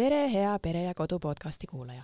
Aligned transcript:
tere, 0.00 0.30
hea 0.32 0.58
Pere 0.62 0.82
ja 0.82 0.94
Kodu 0.96 1.18
podcasti 1.18 1.66
kuulaja! 1.66 2.02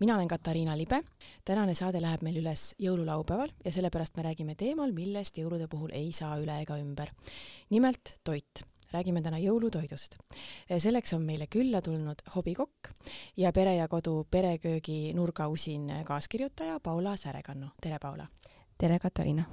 mina 0.00 0.14
olen 0.14 0.28
Katariina 0.28 0.78
Libe. 0.78 1.02
tänane 1.44 1.74
saade 1.74 2.00
läheb 2.02 2.22
meil 2.26 2.40
üles 2.40 2.72
jõululaupäeval 2.82 3.52
ja 3.64 3.72
sellepärast 3.72 4.16
me 4.16 4.24
räägime 4.26 4.56
teemal, 4.58 4.90
millest 4.92 5.38
jõulude 5.38 5.68
puhul 5.70 5.92
ei 5.94 6.08
saa 6.12 6.34
üle 6.42 6.56
ega 6.62 6.74
ümber. 6.82 7.12
nimelt 7.70 8.16
toit. 8.24 8.64
räägime 8.92 9.22
täna 9.22 9.38
jõulutoidust. 9.38 10.16
selleks 10.78 11.12
on 11.12 11.22
meile 11.22 11.46
külla 11.46 11.82
tulnud 11.82 12.24
hobikokk 12.34 12.90
ja 13.36 13.52
Pere 13.52 13.76
ja 13.76 13.88
Kodu 13.88 14.24
pereköögi 14.30 15.14
nurgausin 15.14 15.92
kaaskirjutaja 16.04 16.80
Paula 16.80 17.16
Särekannu. 17.16 17.68
tere, 17.80 17.98
Paula! 18.02 18.26
tere, 18.78 18.98
Katariina! 18.98 19.44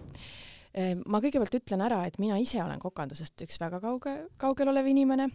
ma 1.05 1.20
kõigepealt 1.21 1.62
ütlen 1.62 1.81
ära, 1.81 2.05
et 2.07 2.17
mina 2.17 2.41
ise 2.41 2.63
olen 2.63 2.80
kokandusest 2.80 3.41
üks 3.41 3.62
väga 3.62 3.80
kauge, 3.80 4.17
kaugel 4.38 4.73
olev 4.73 4.88
inimene 4.88 5.30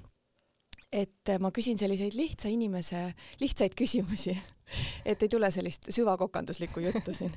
et 0.92 1.34
ma 1.40 1.50
küsin 1.50 1.78
selliseid 1.78 2.14
lihtsa 2.14 2.48
inimese 2.48 3.08
lihtsaid 3.40 3.74
küsimusi, 3.78 4.36
et 5.10 5.22
ei 5.22 5.28
tule 5.28 5.50
sellist 5.50 5.90
süvakokanduslikku 5.90 6.80
juttu 6.80 7.14
siin 7.14 7.34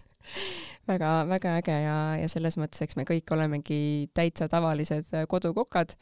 väga, 0.89 1.11
väga 1.29 1.55
äge 1.59 1.75
ja, 1.83 1.97
ja 2.19 2.29
selles 2.31 2.57
mõttes, 2.59 2.81
eks 2.83 2.97
me 2.97 3.05
kõik 3.07 3.29
olemegi 3.35 4.09
täitsa 4.15 4.49
tavalised 4.51 5.13
kodukokad. 5.29 5.95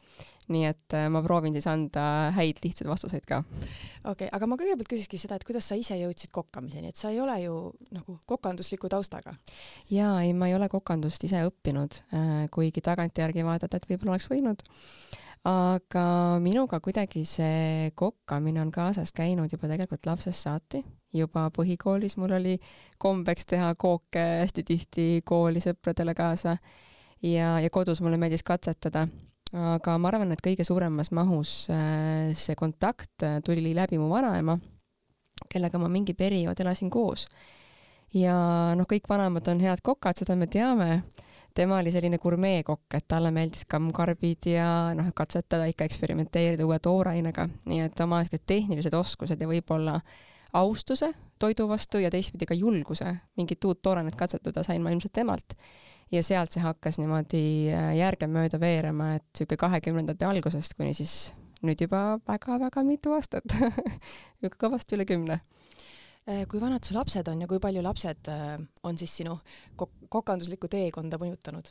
nii 0.48 0.64
et 0.64 0.94
äh, 0.96 1.10
ma 1.12 1.20
proovin 1.20 1.52
siis 1.52 1.66
anda 1.68 2.32
häid 2.32 2.62
lihtsaid 2.64 2.88
vastuseid 2.88 3.26
ka. 3.28 3.42
okei 3.44 4.12
okay,, 4.12 4.30
aga 4.32 4.48
ma 4.48 4.56
kõigepealt 4.60 4.88
küsikski 4.94 5.20
seda, 5.20 5.36
et 5.36 5.44
kuidas 5.44 5.68
sa 5.68 5.76
ise 5.76 5.98
jõudsid 6.00 6.32
kokkamiseni, 6.32 6.94
et 6.94 6.96
sa 6.96 7.12
ei 7.12 7.20
ole 7.20 7.36
ju 7.44 7.58
nagu 7.92 8.18
kokandusliku 8.26 8.90
taustaga? 8.90 9.36
jaa, 9.92 10.22
ei, 10.24 10.34
ma 10.34 10.48
ei 10.48 10.56
ole 10.56 10.70
kokandust 10.72 11.24
ise 11.28 11.44
õppinud, 11.50 12.02
äh, 12.16 12.46
kuigi 12.52 12.82
tagantjärgi 12.82 13.44
vaadata, 13.44 13.78
et 13.78 13.90
võib-olla 13.92 14.16
oleks 14.16 14.32
võinud 14.32 14.64
aga 15.48 16.06
minuga 16.44 16.80
kuidagi 16.84 17.24
see 17.28 17.92
kokkamine 17.96 18.62
on 18.62 18.72
kaasas 18.72 19.14
käinud 19.16 19.52
juba 19.52 19.70
tegelikult 19.72 20.08
lapsest 20.10 20.48
saati. 20.48 20.84
Juba 21.14 21.48
põhikoolis 21.56 22.18
mul 22.20 22.34
oli 22.38 22.58
kombeks 23.00 23.46
teha 23.46 23.74
kooke 23.80 24.24
hästi 24.42 24.64
tihti 24.68 25.08
kooli 25.26 25.62
sõpradele 25.64 26.16
kaasa 26.18 26.58
ja, 27.24 27.58
ja 27.60 27.70
kodus 27.70 28.02
mulle 28.02 28.18
meeldis 28.18 28.44
katsetada. 28.44 29.08
aga 29.54 29.98
ma 29.98 30.10
arvan, 30.12 30.32
et 30.32 30.42
kõige 30.44 30.66
suuremas 30.68 31.12
mahus 31.12 31.70
äh, 31.72 32.34
see 32.36 32.56
kontakt 32.56 33.24
äh, 33.24 33.40
tuli 33.46 33.74
läbi 33.76 33.98
mu 33.98 34.10
vanaema, 34.12 34.58
kellega 35.50 35.80
ma 35.80 35.88
mingi 35.88 36.14
periood 36.14 36.60
elasin 36.60 36.90
koos. 36.90 37.28
ja 38.14 38.36
noh, 38.76 38.88
kõik 38.88 39.08
vanemad 39.10 39.48
on 39.48 39.64
head 39.64 39.82
kokad, 39.84 40.20
seda 40.20 40.36
me 40.36 40.48
teame 40.48 41.04
tema 41.58 41.80
oli 41.82 41.92
selline 41.92 42.20
gurmeekokk, 42.22 42.94
et 42.94 43.08
talle 43.10 43.32
meeldis 43.34 43.66
kammkarbid 43.66 44.50
ja 44.52 44.94
noh, 44.98 45.10
katsetada 45.16 45.66
ikka 45.72 45.88
eksperimenteerida 45.90 46.66
uue 46.68 46.78
toorainega, 46.84 47.48
nii 47.66 47.86
et 47.88 48.02
oma 48.04 48.22
tehnilised 48.46 48.94
oskused 48.94 49.42
ja 49.42 49.50
võib-olla 49.50 49.98
austuse 50.54 51.12
toidu 51.40 51.68
vastu 51.70 52.02
ja 52.02 52.12
teistpidi 52.14 52.46
ka 52.46 52.58
julguse 52.58 53.16
mingit 53.38 53.66
uut 53.66 53.82
toorainet 53.82 54.16
katsetada 54.16 54.64
sain 54.64 54.82
ma 54.82 54.94
ilmselt 54.94 55.14
temalt. 55.14 55.58
ja 56.12 56.24
sealt 56.24 56.52
see 56.56 56.64
hakkas 56.64 56.98
niimoodi 57.02 57.74
äh, 57.74 57.92
järgemööda 57.98 58.60
veerema, 58.60 59.16
et 59.16 59.26
niisugune 59.34 59.58
kahekümnendate 59.66 60.26
algusest 60.26 60.78
kuni 60.78 60.94
siis 60.94 61.34
nüüd 61.66 61.82
juba 61.82 62.20
väga-väga 62.28 62.84
mitu 62.84 63.14
aastat 63.18 63.58
kõvasti 64.64 64.96
üle 64.96 65.06
kümne 65.10 65.42
Äh, 66.28 66.44
kui 66.52 66.60
vanad 66.60 66.84
su 66.84 66.92
lapsed 66.92 67.30
on 67.32 67.40
ja 67.40 67.48
kui 67.48 67.60
palju 67.64 67.80
lapsed 67.86 68.28
äh, 68.28 68.58
on 68.84 68.98
siis 69.00 69.14
sinu 69.16 69.38
kok-, 69.80 69.94
kokanduslikku 70.12 70.68
teekonda 70.68 71.20
mõjutanud? 71.22 71.70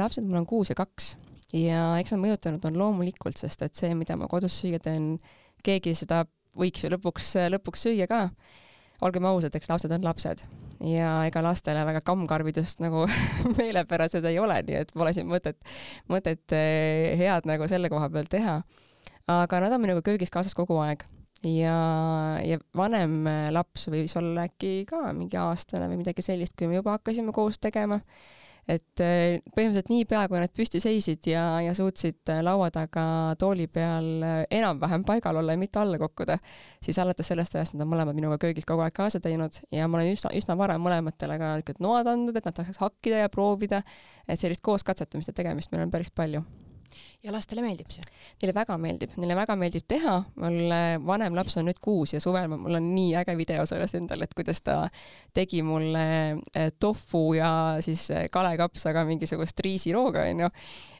Lapsed 0.00 0.26
mul 0.26 0.40
on 0.40 0.48
kuus 0.50 0.72
ja 0.72 0.74
kaks 0.74 1.12
ja 1.54 1.84
eks 2.00 2.10
nad 2.16 2.24
mõjutanud 2.24 2.64
on 2.66 2.80
loomulikult, 2.80 3.38
sest 3.38 3.62
et 3.62 3.78
see, 3.78 3.92
mida 3.94 4.16
ma 4.18 4.26
kodus 4.26 4.56
süüa 4.58 4.80
teen, 4.82 5.14
keegi 5.62 5.94
seda 5.94 6.24
võiks 6.58 6.84
ju 6.84 6.90
lõpuks, 6.92 7.34
lõpuks 7.54 7.86
süüa 7.86 8.08
ka. 8.10 8.26
olgem 9.02 9.24
ausad, 9.26 9.54
eks 9.54 9.70
lapsed 9.70 9.92
on 9.92 10.04
lapsed 10.06 10.44
ja 10.82 11.14
ega 11.26 11.42
lastele 11.44 11.84
väga 11.86 12.02
kammkarbidust 12.06 12.82
nagu 12.82 13.06
meelepärased 13.58 14.24
ei 14.28 14.38
ole, 14.42 14.60
nii 14.66 14.82
et 14.82 14.92
pole 14.94 15.14
siin 15.14 15.28
mõtet, 15.30 15.58
mõtet 16.10 16.54
head 17.18 17.48
nagu 17.48 17.68
selle 17.70 17.90
koha 17.92 18.10
peal 18.10 18.30
teha. 18.30 18.62
aga 19.30 19.60
nad 19.64 19.74
on 19.74 19.84
minuga 19.84 20.02
köögis 20.06 20.30
kaasas 20.34 20.56
kogu 20.58 20.80
aeg 20.82 21.04
ja, 21.46 21.76
ja 22.44 22.58
vanem 22.76 23.26
laps 23.54 23.88
võis 23.92 24.14
olla 24.18 24.46
äkki 24.48 24.82
ka 24.88 25.10
mingi 25.16 25.38
aastane 25.40 25.88
või 25.90 26.02
midagi 26.02 26.24
sellist, 26.24 26.56
kui 26.58 26.70
me 26.70 26.78
juba 26.78 26.96
hakkasime 26.98 27.34
koos 27.34 27.58
tegema. 27.62 28.00
Et 28.68 29.02
eh, 29.02 29.40
põhimõtteliselt 29.56 29.90
niipea, 29.90 30.22
kui 30.30 30.40
nad 30.42 30.52
püsti 30.54 30.80
seisid 30.82 31.26
ja, 31.30 31.44
ja 31.64 31.74
suutsid 31.74 32.32
laua 32.46 32.70
taga 32.74 33.04
tooli 33.38 33.66
peal 33.66 34.24
enam-vähem 34.50 35.06
paigal 35.08 35.40
olla 35.42 35.56
ja 35.56 35.60
mitte 35.60 35.82
alla 35.82 35.98
kukkuda, 35.98 36.38
siis 36.84 36.98
alates 37.02 37.32
sellest 37.32 37.56
ajast 37.58 37.76
nad 37.76 37.86
on 37.86 37.92
mõlemad 37.94 38.18
minuga 38.18 38.38
köögis 38.42 38.68
kogu 38.68 38.84
aeg 38.86 38.94
kaasa 38.96 39.20
teinud 39.22 39.58
ja 39.74 39.88
ma 39.90 39.98
olen 39.98 40.14
üsna, 40.14 40.32
üsna 40.38 40.58
vara 40.58 40.78
mõlematele 40.82 41.38
ka 41.42 41.54
niisugused 41.56 41.82
noad 41.82 42.10
andnud, 42.14 42.38
et 42.38 42.46
nad 42.46 42.56
tahaks 42.56 42.82
hakkida 42.82 43.24
ja 43.24 43.32
proovida, 43.32 43.82
et 44.28 44.40
sellist 44.40 44.62
koos 44.62 44.86
katsetamist 44.86 45.32
ja 45.32 45.40
tegemist 45.42 45.74
meil 45.74 45.86
on 45.86 45.94
päris 45.94 46.14
palju 46.14 46.44
ja 47.22 47.32
lastele 47.34 47.62
meeldib 47.64 47.90
see? 47.94 48.04
Neile 48.42 48.54
väga 48.56 48.76
meeldib, 48.80 49.16
neile 49.20 49.36
väga 49.38 49.56
meeldib 49.58 49.86
teha, 49.88 50.18
mul 50.42 50.74
vanem 51.06 51.36
laps 51.38 51.56
on 51.60 51.68
nüüd 51.68 51.80
kuus 51.82 52.16
ja 52.16 52.20
suvel 52.22 52.50
mul 52.52 52.78
on 52.78 52.88
nii 52.94 53.14
äge 53.20 53.36
video 53.38 53.66
sellest 53.68 53.98
endal, 53.98 54.24
et 54.24 54.34
kuidas 54.36 54.62
ta 54.66 54.78
tegi 55.34 55.62
mulle 55.64 56.04
eh, 56.54 56.70
tofu 56.80 57.32
ja 57.38 57.50
siis 57.84 58.08
eh, 58.12 58.26
kalekapsaga 58.32 59.04
mingisugust 59.08 59.60
riisirooga, 59.64 60.26
onju, 60.32 60.48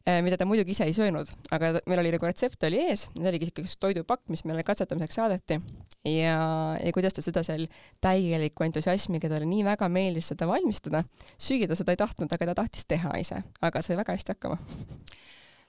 eh, 0.07 0.21
mida 0.25 0.39
ta 0.41 0.47
muidugi 0.49 0.75
ise 0.77 0.87
ei 0.89 0.97
söönud, 0.97 1.31
aga 1.53 1.75
meil 1.91 2.03
oli 2.05 2.15
nagu 2.15 2.29
retsept 2.29 2.69
oli 2.69 2.81
ees, 2.87 3.09
see 3.13 3.29
oligi 3.29 3.51
siuke 3.51 3.67
toidupakk, 3.87 4.25
mis 4.33 4.45
meile 4.49 4.65
katsetamiseks 4.67 5.21
saadeti. 5.21 5.61
Ja, 6.09 6.39
ja 6.83 6.91
kuidas 6.95 7.15
ta 7.15 7.23
seda 7.23 7.45
seal 7.47 7.69
täieliku 8.03 8.67
entusiasmiga, 8.67 9.31
talle 9.31 9.47
nii 9.47 9.63
väga 9.69 9.87
meeldis 9.93 10.33
seda 10.33 10.49
valmistada, 10.51 11.05
süüa 11.39 11.69
ta 11.71 11.79
seda 11.79 11.95
ei 11.95 12.01
tahtnud, 12.01 12.33
aga 12.33 12.51
ta 12.51 12.57
tahtis 12.63 12.89
teha 12.91 13.13
ise, 13.23 13.43
aga 13.63 13.85
sai 13.85 14.01
väga 14.01 14.17
hästi 14.17 14.35
hakkama 14.35 14.59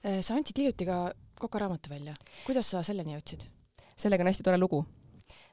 sa 0.04 0.36
andsid 0.36 0.58
hiljuti 0.60 0.86
ka 0.88 0.98
kokaraamatu 1.40 1.90
välja, 1.90 2.14
kuidas 2.44 2.70
sa 2.70 2.82
selleni 2.86 3.16
jõudsid? 3.16 3.48
sellega 3.96 4.24
on 4.24 4.30
hästi 4.32 4.44
tore 4.46 4.58
lugu 4.58 4.82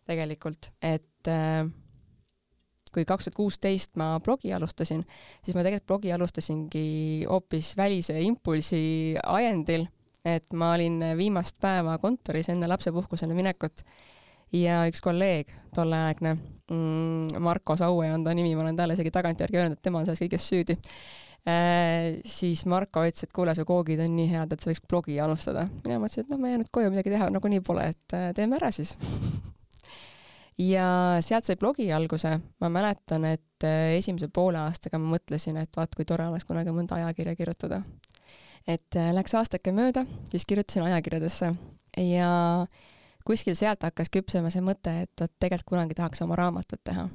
tegelikult, 0.09 0.71
et 0.81 1.29
äh, 1.29 1.63
kui 2.91 3.05
kaks 3.07 3.27
tuhat 3.27 3.37
kuusteist 3.37 3.97
ma 3.99 4.13
blogi 4.23 4.51
alustasin, 4.53 5.03
siis 5.45 5.55
ma 5.55 5.63
tegelikult 5.63 5.87
blogi 5.93 6.13
alustasingi 6.13 6.85
hoopis 7.29 7.73
välise 7.79 8.17
impulsi 8.25 8.81
ajendil, 9.23 9.87
et 10.25 10.51
ma 10.53 10.73
olin 10.75 10.99
viimast 11.17 11.57
päeva 11.61 11.97
kontoris 12.01 12.51
enne 12.51 12.69
lapsepuhkusele 12.69 13.37
minekut 13.37 13.85
ja 14.53 14.83
üks 14.89 15.01
kolleeg, 15.01 15.49
tolleaegne 15.75 16.35
mm, 16.35 17.39
Marko 17.41 17.77
Saue 17.79 18.11
on 18.13 18.25
ta 18.25 18.35
nimi, 18.35 18.53
ma 18.57 18.65
olen 18.65 18.77
talle 18.77 18.97
isegi 18.97 19.13
tagantjärgi 19.13 19.61
öelnud, 19.61 19.79
et 19.79 19.85
tema 19.85 20.01
on 20.01 20.09
selles 20.09 20.21
kõiges 20.21 20.49
süüdi. 20.51 20.75
Äh, 20.75 21.30
siis 21.45 22.65
Marko 22.69 23.01
ütles, 23.07 23.23
et 23.25 23.31
kuule, 23.33 23.53
su 23.57 23.65
koogid 23.65 24.01
on 24.03 24.13
nii 24.13 24.27
head, 24.29 24.51
et 24.53 24.61
sa 24.61 24.69
võiks 24.69 24.83
blogi 24.89 25.17
alustada. 25.19 25.67
mina 25.85 25.97
mõtlesin, 26.01 26.25
et 26.25 26.33
noh, 26.33 26.41
ma 26.41 26.51
jään 26.51 26.61
nüüd 26.61 26.69
koju, 26.71 26.91
midagi 26.93 27.13
teha 27.13 27.29
nagunii 27.33 27.63
pole, 27.65 27.87
et 27.95 28.15
äh, 28.17 28.27
teeme 28.37 28.59
ära 28.59 28.69
siis 28.75 28.93
ja 30.71 30.85
sealt 31.25 31.49
sai 31.49 31.57
blogi 31.57 31.89
alguse, 31.91 32.35
ma 32.61 32.69
mäletan, 32.69 33.25
et 33.25 33.65
äh, 33.65 33.95
esimese 33.97 34.29
poole 34.29 34.61
aastaga 34.61 35.01
ma 35.01 35.15
mõtlesin, 35.15 35.57
et 35.57 35.73
vaat 35.77 35.97
kui 35.97 36.05
tore 36.05 36.29
oleks 36.29 36.45
kunagi 36.45 36.75
mõnda 36.75 36.99
ajakirja 37.01 37.35
kirjutada. 37.39 37.81
et 38.67 38.93
läks 38.93 39.33
aastake 39.33 39.73
mööda, 39.73 40.05
siis 40.29 40.45
kirjutasin 40.45 40.85
ajakirjadesse 40.85 41.55
ja 41.97 42.29
kuskil 43.25 43.57
sealt 43.57 43.81
hakkas 43.81 44.13
küpsema 44.13 44.53
see 44.53 44.61
mõte, 44.61 44.93
et 45.07 45.13
vot 45.17 45.33
tegelikult 45.39 45.73
kunagi 45.73 45.97
tahaks 45.97 46.21
oma 46.21 46.37
raamatut 46.37 46.83
teha 46.83 47.09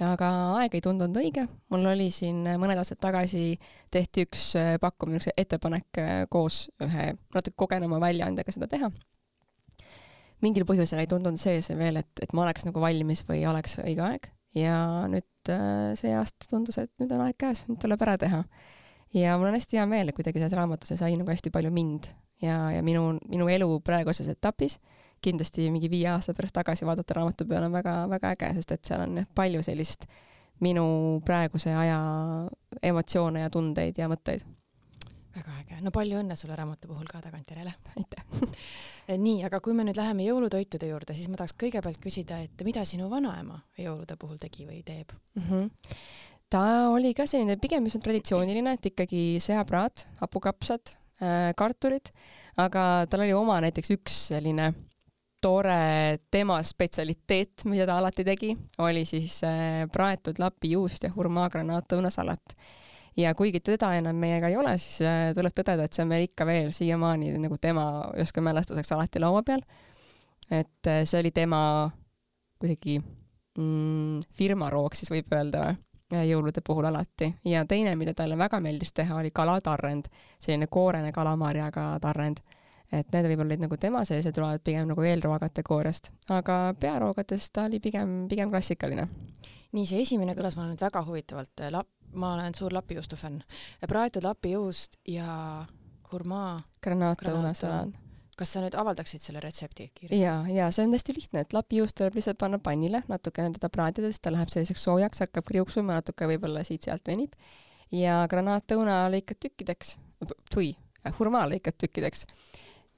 aga 0.00 0.28
aeg 0.62 0.76
ei 0.78 0.84
tundunud 0.84 1.18
õige, 1.20 1.44
mul 1.72 1.86
oli 1.90 2.08
siin 2.14 2.42
mõned 2.60 2.80
aastad 2.80 3.00
tagasi 3.02 3.58
tehti 3.92 4.24
üks 4.26 4.52
äh, 4.56 4.74
pakkumine, 4.80 5.20
üks 5.20 5.28
ettepanek 5.36 6.00
äh, 6.00 6.12
koos 6.32 6.66
ühe 6.82 7.12
natuke 7.34 7.56
kogenuma 7.60 8.00
väljaandega 8.00 8.54
seda 8.54 8.68
teha. 8.70 8.90
mingil 10.42 10.64
põhjusel 10.66 11.02
ei 11.02 11.10
tundunud 11.10 11.38
see 11.38 11.60
see 11.62 11.76
veel, 11.78 12.00
et, 12.00 12.24
et 12.24 12.32
ma 12.32 12.46
oleks 12.46 12.64
nagu 12.66 12.80
valmis 12.80 13.22
või 13.28 13.44
oleks 13.46 13.78
õige 13.82 14.02
aeg 14.06 14.30
ja 14.56 14.78
nüüd 15.12 15.52
äh, 15.52 15.92
see 15.98 16.14
aasta 16.16 16.48
tundus, 16.50 16.78
et 16.80 16.92
nüüd 17.00 17.12
on 17.12 17.26
aeg 17.26 17.36
käes, 17.38 17.66
nüüd 17.68 17.80
tuleb 17.82 18.02
ära 18.02 18.16
teha. 18.20 18.42
ja 19.12 19.36
mul 19.36 19.52
on 19.52 19.58
hästi 19.58 19.80
hea 19.80 19.86
meel, 19.86 20.08
et 20.08 20.16
kuidagi 20.16 20.40
selles 20.40 20.56
raamatus 20.56 20.96
sai 20.96 21.16
nagu 21.20 21.30
hästi 21.30 21.52
palju 21.52 21.72
mind 21.72 22.08
ja, 22.42 22.70
ja 22.72 22.82
minu, 22.82 23.18
minu 23.28 23.48
elu 23.52 23.68
praeguses 23.84 24.28
etapis 24.32 24.78
kindlasti 25.22 25.68
mingi 25.72 25.90
viie 25.90 26.10
aasta 26.12 26.34
pärast 26.36 26.56
tagasi 26.58 26.86
vaadata 26.88 27.16
raamatu 27.18 27.46
peale 27.48 27.68
on 27.68 27.76
väga, 27.76 27.96
väga 28.10 28.34
äge, 28.36 28.52
sest 28.58 28.74
et 28.76 28.84
seal 28.90 29.04
on 29.06 29.22
palju 29.34 29.62
sellist 29.64 30.06
minu 30.62 31.20
praeguse 31.26 31.74
aja 31.74 32.00
emotsioone 32.82 33.42
ja 33.44 33.50
tundeid 33.50 33.98
ja 33.98 34.08
mõtteid. 34.10 34.44
väga 35.32 35.54
äge, 35.62 35.80
no 35.82 35.90
palju 35.94 36.18
õnne 36.20 36.36
sulle 36.36 36.56
raamatu 36.58 36.90
puhul 36.90 37.08
ka 37.10 37.22
tagantjärele. 37.24 37.74
aitäh 37.96 38.50
nii, 39.26 39.42
aga 39.46 39.60
kui 39.64 39.74
me 39.74 39.86
nüüd 39.86 39.98
läheme 39.98 40.26
jõulutoitude 40.26 40.90
juurde, 40.90 41.16
siis 41.16 41.30
ma 41.30 41.40
tahaks 41.40 41.56
kõigepealt 41.58 42.02
küsida, 42.02 42.42
et 42.44 42.66
mida 42.66 42.84
sinu 42.88 43.08
vanaema 43.10 43.62
jõulude 43.78 44.18
puhul 44.18 44.38
tegi 44.42 44.66
või 44.68 44.82
teeb 44.86 45.14
mm? 45.38 45.48
-hmm. 45.48 45.96
ta 46.50 46.64
oli 46.92 47.14
ka 47.14 47.26
selline 47.26 47.56
pigem 47.62 47.86
üsna 47.88 48.02
traditsiooniline, 48.04 48.76
et 48.78 48.92
ikkagi 48.92 49.40
seapraad, 49.40 50.06
hapukapsad 50.22 50.94
äh,, 50.94 51.50
kartulid, 51.56 52.12
aga 52.56 53.06
tal 53.10 53.26
oli 53.26 53.34
oma 53.34 53.60
näiteks 53.64 53.96
üks 53.96 54.26
selline 54.30 54.72
tore 55.42 56.18
tema 56.30 56.60
spetsialiteet, 56.62 57.64
mida 57.70 57.86
ta 57.88 57.98
alati 57.98 58.24
tegi, 58.24 58.52
oli 58.78 59.04
siis 59.08 59.40
äh, 59.44 59.82
praetud 59.92 60.38
lapijuust 60.38 61.02
ja 61.02 61.10
hurmaagranaatõunasalat. 61.16 62.54
ja 63.16 63.34
kuigi 63.34 63.60
teda 63.60 63.90
enam 63.98 64.16
meiega 64.16 64.48
ei 64.48 64.56
ole, 64.56 64.76
siis 64.78 65.02
äh, 65.06 65.32
tuleb 65.34 65.52
tõdeda, 65.56 65.84
et 65.84 65.92
see 65.92 66.04
on 66.04 66.12
meil 66.12 66.28
ikka 66.28 66.46
veel 66.46 66.70
siiamaani 66.72 67.34
nagu 67.42 67.58
tema 67.60 67.86
justkui 68.18 68.44
mälestuseks 68.46 68.92
alati 68.92 69.20
laua 69.20 69.42
peal. 69.42 69.64
et 70.50 70.86
äh, 70.86 71.02
see 71.04 71.20
oli 71.20 71.30
tema 71.30 71.90
kuidagi 72.62 73.00
mm, 73.58 74.22
firmaroog, 74.38 74.94
siis 74.94 75.10
võib 75.10 75.34
öelda 75.34 75.74
või 76.12 76.28
jõulude 76.28 76.62
puhul 76.64 76.86
alati 76.86 77.32
ja 77.44 77.64
teine, 77.66 77.96
mida 77.96 78.14
talle 78.14 78.38
väga 78.38 78.60
meeldis 78.60 78.92
teha, 78.92 79.18
oli 79.18 79.30
kalatarrend, 79.34 80.06
selline 80.38 80.70
koorene 80.70 81.12
kalamarjaga 81.12 81.96
tarrend 82.00 82.44
et 82.92 83.08
need 83.14 83.28
võib-olla 83.30 83.54
olid 83.54 83.64
nagu 83.64 83.78
tema 83.80 84.04
sellised 84.08 84.36
road 84.40 84.62
pigem 84.64 84.90
nagu 84.90 85.04
eelroa 85.06 85.38
kategooriast, 85.42 86.10
aga 86.32 86.58
pearoogadest 86.80 87.52
ta 87.56 87.66
oli 87.70 87.80
pigem, 87.82 88.26
pigem 88.28 88.52
klassikaline. 88.52 89.08
nii, 89.72 89.86
see 89.88 90.02
esimene 90.04 90.36
kõlas 90.36 90.58
mulle 90.58 90.74
nüüd 90.74 90.84
väga 90.84 91.04
huvitavalt, 91.06 91.64
lap-, 91.72 91.92
ma 92.12 92.34
olen 92.36 92.54
suur 92.54 92.74
lapijuustu 92.76 93.16
fänn. 93.16 93.42
praetud 93.88 94.24
lapijuust 94.26 94.98
ja 95.08 95.64
hurmaa 96.12 96.60
granaatõunasalan. 96.84 97.94
kas 98.36 98.52
sa 98.52 98.62
nüüd 98.64 98.76
avaldaksid 98.76 99.24
selle 99.24 99.40
retsepti 99.40 99.88
kiiresti? 99.94 100.20
ja, 100.20 100.42
ja 100.48 100.70
see 100.74 100.84
on 100.86 100.92
hästi 100.92 101.16
lihtne, 101.16 101.46
et 101.46 101.56
lapijuust 101.56 101.96
tuleb 101.96 102.20
lihtsalt 102.20 102.40
panna 102.40 102.60
pannile, 102.60 103.02
natukene 103.08 103.54
teda 103.56 103.72
praadida, 103.72 104.12
siis 104.12 104.20
ta 104.20 104.34
läheb 104.34 104.52
selliseks 104.52 104.84
soojaks, 104.88 105.24
hakkab 105.24 105.48
kriuksuma, 105.48 105.96
natuke 106.00 106.28
võib-olla 106.28 106.64
siit-sealt 106.68 107.08
venib 107.08 107.36
ja 107.92 108.22
granaatõuna 108.28 109.06
lõikad 109.12 109.40
tükkideks, 109.46 109.96
tui, 110.52 110.74
hurmaa 111.18 111.46
lõikad 111.48 111.80
tükkideks 111.80 112.26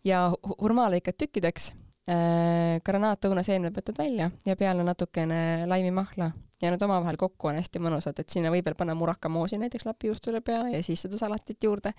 ja 0.04 0.26
hurmaa 0.60 0.90
lõikad 0.92 1.18
tükkideks 1.18 1.70
äh,, 2.08 2.80
granaatõunaseemned 2.86 3.76
võtad 3.76 3.98
välja 3.98 4.30
ja 4.46 4.56
peale 4.56 4.84
natukene 4.86 5.66
laimimahla 5.70 6.30
ja 6.62 6.72
need 6.72 6.82
omavahel 6.86 7.18
kokku 7.20 7.50
on 7.50 7.58
hästi 7.60 7.82
mõnusad, 7.82 8.18
et 8.20 8.32
sinna 8.32 8.52
võib 8.52 8.66
veel 8.68 8.76
panna 8.78 8.96
murakamoosi 8.98 9.58
näiteks 9.60 9.86
lapijuustule 9.88 10.40
peale 10.44 10.74
ja 10.76 10.82
siis 10.82 11.04
seda 11.04 11.18
salatit 11.20 11.64
juurde. 11.64 11.94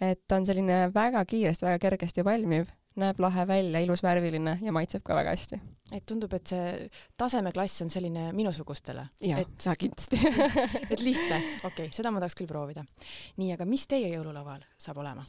et 0.00 0.20
ta 0.28 0.36
on 0.36 0.46
selline 0.46 0.90
väga 0.94 1.24
kiiresti, 1.24 1.64
väga 1.64 1.78
kergesti 1.80 2.24
valmiv, 2.24 2.66
näeb 3.00 3.20
lahe 3.20 3.46
välja, 3.48 3.80
ilus 3.80 4.02
värviline 4.02 4.58
ja 4.62 4.72
maitseb 4.72 5.02
ka 5.04 5.14
väga 5.16 5.32
hästi. 5.32 5.60
et 5.92 6.06
tundub, 6.06 6.32
et 6.34 6.46
see 6.46 6.90
tasemeklass 7.16 7.82
on 7.82 7.90
selline 7.90 8.32
minusugustele. 8.32 9.08
et 9.20 9.68
kindlasti 9.78 10.20
et 10.92 11.00
lihtne, 11.00 11.42
okei 11.64 11.86
okay,, 11.86 11.90
seda 11.90 12.10
ma 12.10 12.20
tahaks 12.20 12.38
küll 12.38 12.50
proovida. 12.50 12.84
nii, 13.36 13.52
aga 13.56 13.64
mis 13.64 13.86
teie 13.86 14.12
jõululaual 14.12 14.64
saab 14.78 15.02
olema? 15.04 15.26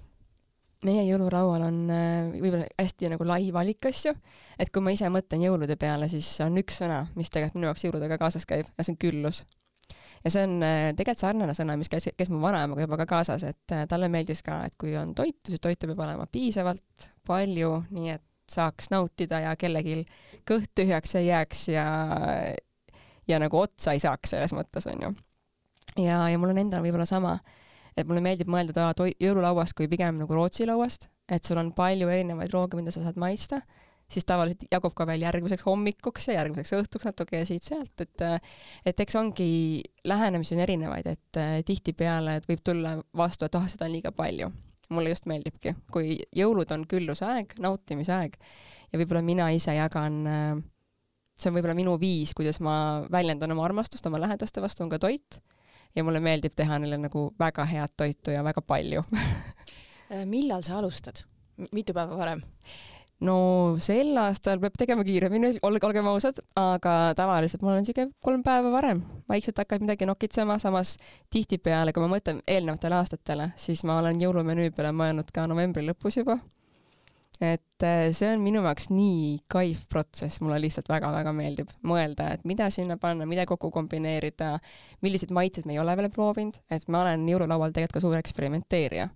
Meie 0.85 1.03
jõuluraual 1.07 1.63
on 1.67 1.77
äh, 1.89 2.27
võib-olla 2.35 2.67
hästi 2.77 3.11
nagu 3.13 3.27
lai 3.27 3.49
valik 3.53 3.87
asju, 3.89 4.13
et 4.59 4.71
kui 4.73 4.83
ma 4.83 4.93
ise 4.93 5.09
mõtlen 5.13 5.41
jõulude 5.47 5.77
peale, 5.79 6.09
siis 6.11 6.29
on 6.45 6.59
üks 6.61 6.81
sõna, 6.83 7.05
mis 7.17 7.31
tegelikult 7.33 7.57
minu 7.57 7.71
jaoks 7.71 7.87
jõuludega 7.87 8.19
kaasas 8.21 8.45
käib 8.49 8.69
ja 8.69 8.85
see 8.85 8.93
on 8.93 8.99
küllus. 9.01 9.43
ja 10.23 10.33
see 10.33 10.45
on 10.45 10.57
äh, 10.61 10.91
tegelikult 10.93 11.23
sarnane 11.25 11.57
sõna, 11.57 11.77
mis 11.79 11.89
käis, 11.89 12.09
käis 12.17 12.29
mu 12.33 12.41
vanaemaga 12.43 12.85
juba 12.85 13.01
ka 13.01 13.09
kaasas, 13.09 13.45
et 13.47 13.75
äh, 13.75 13.85
talle 13.89 14.09
meeldis 14.13 14.43
ka, 14.45 14.61
et 14.69 14.77
kui 14.77 14.93
on 14.99 15.15
toitu, 15.17 15.53
siis 15.53 15.63
toitu 15.63 15.89
peab 15.89 16.05
olema 16.05 16.29
piisavalt 16.31 17.09
palju, 17.27 17.73
nii 17.97 18.13
et 18.13 18.25
saaks 18.47 18.91
nautida 18.93 19.41
ja 19.43 19.55
kellelgi 19.59 20.03
kõht 20.47 20.71
tühjaks 20.77 21.17
ei 21.19 21.27
jääks 21.27 21.67
ja 21.73 21.87
ja 23.27 23.39
nagu 23.43 23.59
otsa 23.59 23.95
ei 23.95 23.99
saaks 23.99 24.35
selles 24.35 24.53
mõttes, 24.55 24.87
on 24.87 25.01
ju. 25.03 25.13
ja, 26.05 26.21
ja 26.29 26.37
mul 26.39 26.53
on 26.53 26.61
endal 26.61 26.85
võib-olla 26.85 27.07
sama 27.09 27.37
et 27.97 28.07
mulle 28.07 28.21
meeldib 28.23 28.49
mõelda 28.51 28.91
jõululauast 28.97 29.75
kui 29.77 29.89
pigem 29.89 30.21
nagu 30.21 30.37
Rootsi 30.37 30.67
lauast, 30.69 31.09
et 31.29 31.43
sul 31.43 31.59
on 31.59 31.73
palju 31.75 32.09
erinevaid 32.11 32.53
rooge, 32.53 32.77
mida 32.79 32.93
sa 32.93 33.01
saad 33.03 33.17
maitsta, 33.19 33.61
siis 34.07 34.23
tavaliselt 34.27 34.69
jagub 34.71 34.93
ka 34.95 35.07
veel 35.09 35.25
järgmiseks 35.25 35.65
hommikuks 35.67 36.29
ja 36.29 36.37
järgmiseks 36.37 36.75
õhtuks 36.77 37.09
natuke 37.09 37.41
ja 37.41 37.47
siit-sealt, 37.49 38.05
et 38.05 38.23
et 38.87 39.03
eks 39.03 39.17
ongi, 39.19 39.49
lähenemisi 40.07 40.55
on 40.55 40.63
erinevaid, 40.63 41.09
et 41.11 41.41
tihtipeale, 41.67 42.37
et 42.37 42.47
võib 42.47 42.63
tulla 42.63 42.95
vastu, 43.17 43.45
et 43.45 43.59
ah 43.59 43.65
oh,, 43.65 43.69
seda 43.71 43.89
on 43.89 43.95
liiga 43.97 44.13
palju. 44.15 44.51
mulle 44.89 45.09
just 45.11 45.25
meeldibki, 45.27 45.73
kui 45.91 46.13
jõulud 46.31 46.69
on 46.71 46.85
küllusaeg, 46.87 47.57
nautimisaeg 47.59 48.37
ja 48.93 48.99
võib-olla 49.01 49.21
mina 49.21 49.49
ise 49.51 49.73
jagan 49.75 50.21
see 51.37 51.49
on 51.49 51.57
võib-olla 51.57 51.75
minu 51.75 51.97
viis, 51.99 52.31
kuidas 52.33 52.61
ma 52.63 53.03
väljendan 53.11 53.51
oma 53.51 53.65
armastust 53.65 54.05
oma 54.07 54.21
lähedaste 54.23 54.63
vastu, 54.63 54.85
on 54.85 54.93
ka 54.93 54.99
toit 55.03 55.41
ja 55.95 56.03
mulle 56.03 56.21
meeldib 56.23 56.55
teha 56.55 56.79
neile 56.79 56.99
nagu 57.01 57.29
väga 57.39 57.65
head 57.65 57.95
toitu 57.97 58.35
ja 58.35 58.43
väga 58.43 58.61
palju 58.61 59.03
äh, 59.13 60.25
millal 60.25 60.63
sa 60.63 60.77
alustad? 60.81 61.23
mitu 61.71 61.93
päeva 61.93 62.17
varem? 62.17 62.43
no 63.19 63.37
sel 63.81 64.13
aastal 64.21 64.59
peab 64.61 64.75
tegema 64.77 65.03
kiiremini, 65.05 65.57
olge, 65.65 65.85
olgem 65.87 66.09
ausad, 66.11 66.37
aga 66.59 67.13
tavaliselt 67.17 67.63
ma 67.65 67.73
olen 67.73 67.87
siuke 67.87 68.09
kolm 68.23 68.43
päeva 68.45 68.69
varem, 68.73 69.01
vaikselt 69.29 69.57
hakkad 69.63 69.81
midagi 69.81 70.05
nokitsema, 70.05 70.59
samas 70.61 70.97
tihtipeale, 71.33 71.93
kui 71.93 72.05
ma 72.05 72.11
mõtlen 72.13 72.43
eelnevatele 72.45 72.99
aastatele, 72.99 73.49
siis 73.57 73.81
ma 73.89 73.97
olen 74.03 74.21
jõulumenüü 74.21 74.69
peale 74.75 74.93
mõelnud 74.93 75.33
ka 75.33 75.47
novembri 75.49 75.85
lõpus 75.87 76.21
juba 76.21 76.37
et 77.41 77.85
äh, 77.85 78.09
see 78.17 78.29
on 78.33 78.41
minu 78.41 78.63
jaoks 78.65 78.89
nii 78.89 79.37
kaif 79.51 79.83
protsess, 79.91 80.41
mulle 80.41 80.57
lihtsalt 80.63 80.89
väga-väga 80.89 81.33
meeldib 81.37 81.69
mõelda, 81.85 82.31
et 82.33 82.45
mida 82.49 82.69
sinna 82.73 82.97
panna, 83.01 83.27
mida 83.29 83.45
kokku 83.49 83.69
kombineerida, 83.73 84.55
milliseid 85.05 85.33
maitseid 85.35 85.69
me 85.69 85.75
ei 85.75 85.81
ole 85.81 85.93
veel 85.99 86.09
proovinud, 86.13 86.57
et 86.73 86.87
ma 86.89 87.03
olen 87.03 87.27
jõululaual 87.29 87.75
tegelikult 87.75 87.99
ka 87.99 88.05
suur 88.05 88.17
eksperimenteerija 88.19 89.09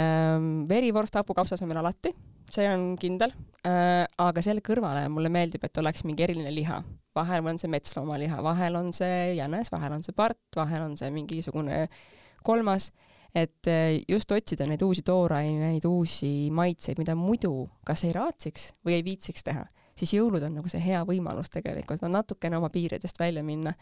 ähm,. 0.00 0.64
verivorst 0.68 1.20
hapukapsas 1.20 1.62
on 1.62 1.68
meil 1.68 1.82
alati, 1.82 2.14
see 2.52 2.66
on 2.72 2.96
kindel 3.00 3.36
äh,, 3.68 4.08
aga 4.24 4.44
selle 4.44 4.64
kõrvale 4.64 5.04
mulle 5.12 5.32
meeldib, 5.32 5.68
et 5.68 5.84
oleks 5.84 6.06
mingi 6.08 6.24
eriline 6.24 6.54
liha. 6.54 6.82
vahel 7.14 7.46
on 7.52 7.60
see 7.60 7.68
metsloomaliha, 7.68 8.40
vahel 8.42 8.80
on 8.80 8.92
see 8.96 9.34
jänes, 9.36 9.68
vahel 9.72 9.98
on 9.98 10.04
see 10.04 10.16
part, 10.16 10.40
vahel 10.56 10.88
on 10.88 10.96
see 10.96 11.12
mingisugune 11.12 11.88
kolmas 12.42 12.90
et 13.34 13.68
eh, 13.70 14.02
just 14.08 14.32
otsida 14.32 14.66
neid 14.68 14.82
uusi 14.84 15.02
tooraineid, 15.06 15.84
uusi 15.88 16.50
maitseid, 16.52 17.00
mida 17.00 17.14
muidu 17.16 17.68
kas 17.86 18.04
ei 18.04 18.12
raatsiks 18.16 18.72
või 18.84 18.98
ei 18.98 19.04
viitsiks 19.06 19.44
teha, 19.46 19.64
siis 19.98 20.12
jõulud 20.18 20.44
on 20.44 20.58
nagu 20.60 20.72
see 20.72 20.82
hea 20.84 21.00
võimalus 21.08 21.52
tegelikult 21.52 22.04
natukene 22.04 22.60
oma 22.60 22.68
piiridest 22.72 23.20
välja 23.20 23.44
minna 23.46 23.72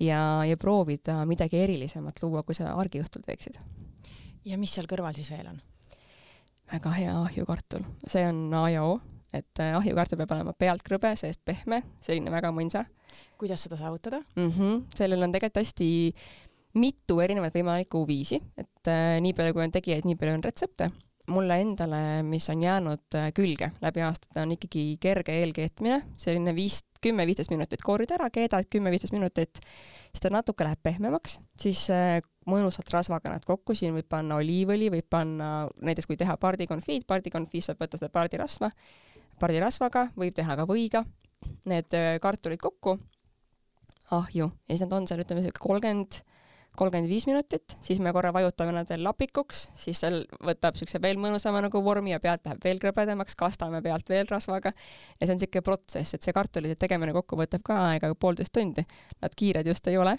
ja, 0.00 0.44
ja 0.46 0.56
proovida 0.60 1.20
midagi 1.26 1.58
erilisemat 1.58 2.22
luua, 2.22 2.44
kui 2.46 2.54
sa 2.54 2.74
argiõhtul 2.78 3.26
teeksid. 3.26 3.58
ja 4.44 4.58
mis 4.58 4.74
seal 4.74 4.88
kõrval 4.90 5.16
siis 5.18 5.30
veel 5.30 5.50
on? 5.54 5.60
väga 6.70 6.92
hea 6.94 7.14
ahjukartul, 7.24 7.82
see 8.06 8.22
on 8.28 8.44
A 8.54 8.68
ja 8.70 8.84
O, 8.86 9.00
et 9.34 9.58
eh, 9.62 9.74
ahjukartul 9.74 10.20
peab 10.20 10.36
olema 10.36 10.54
pealt 10.54 10.86
krõbe, 10.86 11.16
seest 11.18 11.42
pehme, 11.44 11.82
selline 11.98 12.30
väga 12.30 12.54
mõnsa. 12.54 12.84
kuidas 13.38 13.66
seda 13.66 13.76
saavutada 13.76 14.22
mm? 14.36 14.50
-hmm. 14.50 14.84
sellel 14.94 15.22
on 15.22 15.32
tegelikult 15.32 15.64
hästi 15.64 15.90
mitu 16.78 17.18
erinevat 17.20 17.54
võimalikku 17.54 18.04
viisi, 18.06 18.38
et 18.58 18.69
äh, 18.88 19.18
nii 19.22 19.34
palju, 19.36 19.54
kui 19.56 19.64
on 19.64 19.72
tegijaid, 19.74 20.06
nii 20.08 20.18
palju 20.20 20.38
on 20.38 20.44
retsepte. 20.46 20.90
mulle 21.30 21.60
endale, 21.62 21.98
mis 22.26 22.48
on 22.50 22.62
jäänud 22.64 23.14
äh, 23.14 23.28
külge 23.30 23.68
läbi 23.82 24.02
aastate, 24.02 24.40
on 24.40 24.50
ikkagi 24.56 24.96
kerge 24.98 25.36
eelkeetmine, 25.42 26.00
selline 26.18 26.54
viis, 26.56 26.80
kümme-viisteist 27.04 27.52
minutit 27.52 27.84
koorid 27.86 28.10
ära, 28.16 28.26
keedad 28.34 28.66
kümme-viisteist 28.72 29.14
minutit, 29.14 29.60
siis 30.10 30.24
ta 30.24 30.32
natuke 30.34 30.66
läheb 30.66 30.80
pehmemaks, 30.82 31.38
siis 31.60 31.84
äh, 31.94 32.18
mõnusalt 32.50 32.90
rasvaga 32.90 33.30
nad 33.30 33.46
kokku, 33.46 33.76
siin 33.78 33.94
võib 33.94 34.08
panna 34.10 34.40
oliivõli, 34.40 34.90
võib 34.96 35.06
panna 35.10 35.68
näiteks 35.78 36.10
kui 36.10 36.18
teha 36.18 36.34
pardikonfiit, 36.40 37.06
pardikonfiis 37.06 37.70
saab 37.70 37.84
võtta 37.84 38.00
seda 38.00 38.10
pardirasva, 38.16 38.72
pardirasvaga, 39.38 40.08
võib 40.18 40.34
teha 40.34 40.58
ka 40.58 40.66
võiga, 40.66 41.04
need 41.70 41.94
kartulid 42.24 42.58
kokku, 42.60 42.98
ahju. 44.10 44.50
Ja 44.66 44.74
siis 44.74 44.82
nad 44.84 44.98
on 44.98 45.06
seal 45.06 45.22
ütleme 45.22 45.44
siuke 45.44 45.62
kolmkümmend 45.62 46.22
kolmkümmend 46.76 47.10
viis 47.10 47.26
minutit, 47.28 47.76
siis 47.84 48.00
me 48.02 48.12
korra 48.14 48.32
vajutame 48.34 48.72
nad 48.74 48.88
veel 48.88 49.02
lapikuks, 49.04 49.68
siis 49.78 50.00
seal 50.02 50.20
võtab 50.46 50.76
niisuguse 50.76 51.00
veel 51.02 51.18
mõnusama 51.20 51.62
nagu 51.64 51.82
vormi 51.84 52.14
ja 52.14 52.20
pealt 52.22 52.46
läheb 52.46 52.64
veel 52.64 52.82
krõbedamaks, 52.82 53.36
kastame 53.38 53.82
pealt 53.84 54.08
veel 54.12 54.28
rasvaga 54.30 54.72
ja 54.72 55.26
see 55.26 55.34
on 55.34 55.40
niisugune 55.40 55.66
protsess, 55.66 56.14
et 56.14 56.26
see 56.26 56.36
kartulite 56.36 56.78
tegemine 56.80 57.14
kokku 57.16 57.38
võtab 57.40 57.64
ka 57.66 57.78
aega 57.90 58.12
poolteist 58.14 58.54
tundi. 58.56 58.86
Nad 59.20 59.34
kiired 59.36 59.66
just 59.66 59.86
ei 59.90 59.98
ole, 60.00 60.16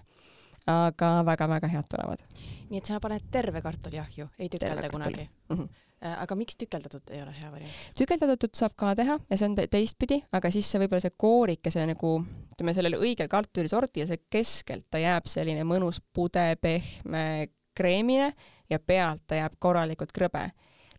aga 0.71 1.13
väga-väga 1.27 1.71
head 1.71 1.87
tulevad. 1.91 2.25
nii 2.69 2.79
et 2.79 2.87
sa 2.87 2.99
paned 3.03 3.31
terve 3.31 3.61
kartuli 3.61 3.99
ahju, 3.99 4.29
ei 4.39 4.49
tükelda 4.49 4.89
kunagi 4.89 5.29
mm? 5.49 5.57
-hmm 5.57 5.90
aga 6.01 6.35
miks 6.37 6.57
tükeldatud 6.57 7.11
ei 7.13 7.21
ole 7.21 7.33
hea 7.35 7.51
variant? 7.51 7.73
tükeldatud 7.97 8.55
saab 8.57 8.73
ka 8.79 8.93
teha 8.97 9.17
ja 9.29 9.37
see 9.37 9.49
on 9.49 9.57
teistpidi, 9.59 10.21
aga 10.33 10.51
siis 10.53 10.69
see 10.71 10.81
võib-olla 10.81 11.03
see 11.03 11.13
koorike, 11.17 11.73
see 11.73 11.85
nagu 11.89 12.15
ütleme, 12.51 12.73
sellele 12.77 12.99
õigel 13.01 13.29
kartulisordi 13.31 14.03
ja 14.03 14.09
see 14.09 14.23
keskelt 14.31 14.87
ta 14.89 15.01
jääb 15.01 15.29
selline 15.29 15.65
mõnus 15.67 16.01
pude, 16.13 16.47
pehme, 16.61 17.51
kreemine 17.77 18.31
ja 18.69 18.79
pealt 18.79 19.23
ta 19.27 19.39
jääb 19.39 19.59
korralikult 19.59 20.11
krõbe. 20.15 20.49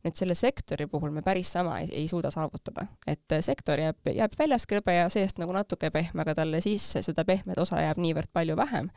nüüd 0.03 0.19
selle 0.19 0.35
sektori 0.35 0.89
puhul 0.91 1.13
me 1.15 1.23
päris 1.23 1.53
sama 1.55 1.77
ei, 1.81 1.89
ei 1.95 2.09
suuda 2.11 2.31
saavutada, 2.35 2.89
et 3.07 3.35
sektor 3.41 3.79
jääb, 3.79 4.01
jääb 4.11 4.33
väljas 4.39 4.67
krõbe 4.67 4.97
ja 4.97 5.09
seest 5.11 5.39
nagu 5.39 5.55
natuke 5.55 5.91
pehme, 5.95 6.25
aga 6.25 6.35
talle 6.35 6.61
sisse 6.61 7.03
seda 7.07 7.25
pehmet 7.25 7.59
osa 7.59 7.79
jääb 7.85 8.01
niivõrd 8.03 8.33
palju 8.33 8.57
vähem, 8.59 8.91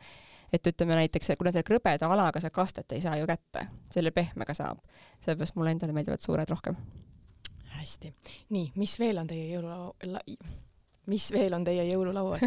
et 0.52 0.66
ütleme 0.66 0.98
näiteks, 1.00 1.32
kuna 1.38 1.52
selle 1.52 1.66
krõbeda 1.66 2.10
alaga 2.12 2.40
sa 2.40 2.50
kastet 2.50 2.92
ei 2.92 3.02
saa 3.04 3.16
ju 3.20 3.26
kätte, 3.26 3.66
selle 3.92 4.10
pehmega 4.10 4.54
saab. 4.54 4.78
sellepärast 5.24 5.56
mulle 5.56 5.74
endale 5.76 5.92
meeldivad 5.96 6.22
suured 6.22 6.50
rohkem 6.50 6.76
hästi, 7.76 8.12
nii, 8.50 8.72
mis 8.76 8.98
veel 8.98 9.18
on 9.20 9.26
teie 9.28 9.50
jõululaua, 9.52 10.22
mis 11.06 11.30
veel 11.32 11.54
on 11.54 11.64
teie 11.64 11.84
jõululaual 11.90 12.40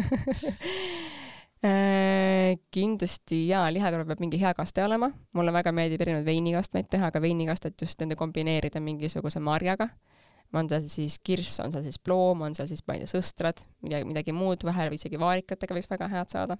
Äh, 1.60 2.54
kindlasti 2.72 3.42
jaa, 3.50 3.66
lihakõrval 3.68 4.06
peab 4.08 4.20
mingi 4.24 4.38
hea 4.40 4.54
kaste 4.56 4.80
olema, 4.80 5.10
mulle 5.36 5.52
väga 5.52 5.74
meeldib 5.76 6.00
erinevaid 6.00 6.24
veinikastmeid 6.24 6.86
teha, 6.88 7.10
aga 7.12 7.20
veinikastet 7.20 7.76
just 7.84 8.00
nende 8.00 8.16
kombineerida 8.16 8.80
mingisuguse 8.80 9.42
marjaga. 9.44 9.90
on 10.56 10.70
seal 10.70 10.86
siis 10.88 11.18
kirss, 11.20 11.60
on 11.60 11.70
seal 11.70 11.84
siis 11.84 11.98
ploom, 12.00 12.40
on 12.48 12.56
seal 12.56 12.66
siis, 12.66 12.80
ma 12.88 12.96
ei 12.96 13.04
tea, 13.04 13.10
sõstrad, 13.12 13.60
midagi, 13.84 14.08
midagi 14.08 14.32
muud, 14.32 14.64
vahel 14.64 14.96
isegi 14.96 15.20
vaarikatega 15.20 15.76
võiks 15.76 15.90
väga 15.90 16.08
head 16.08 16.32
saada. 16.32 16.56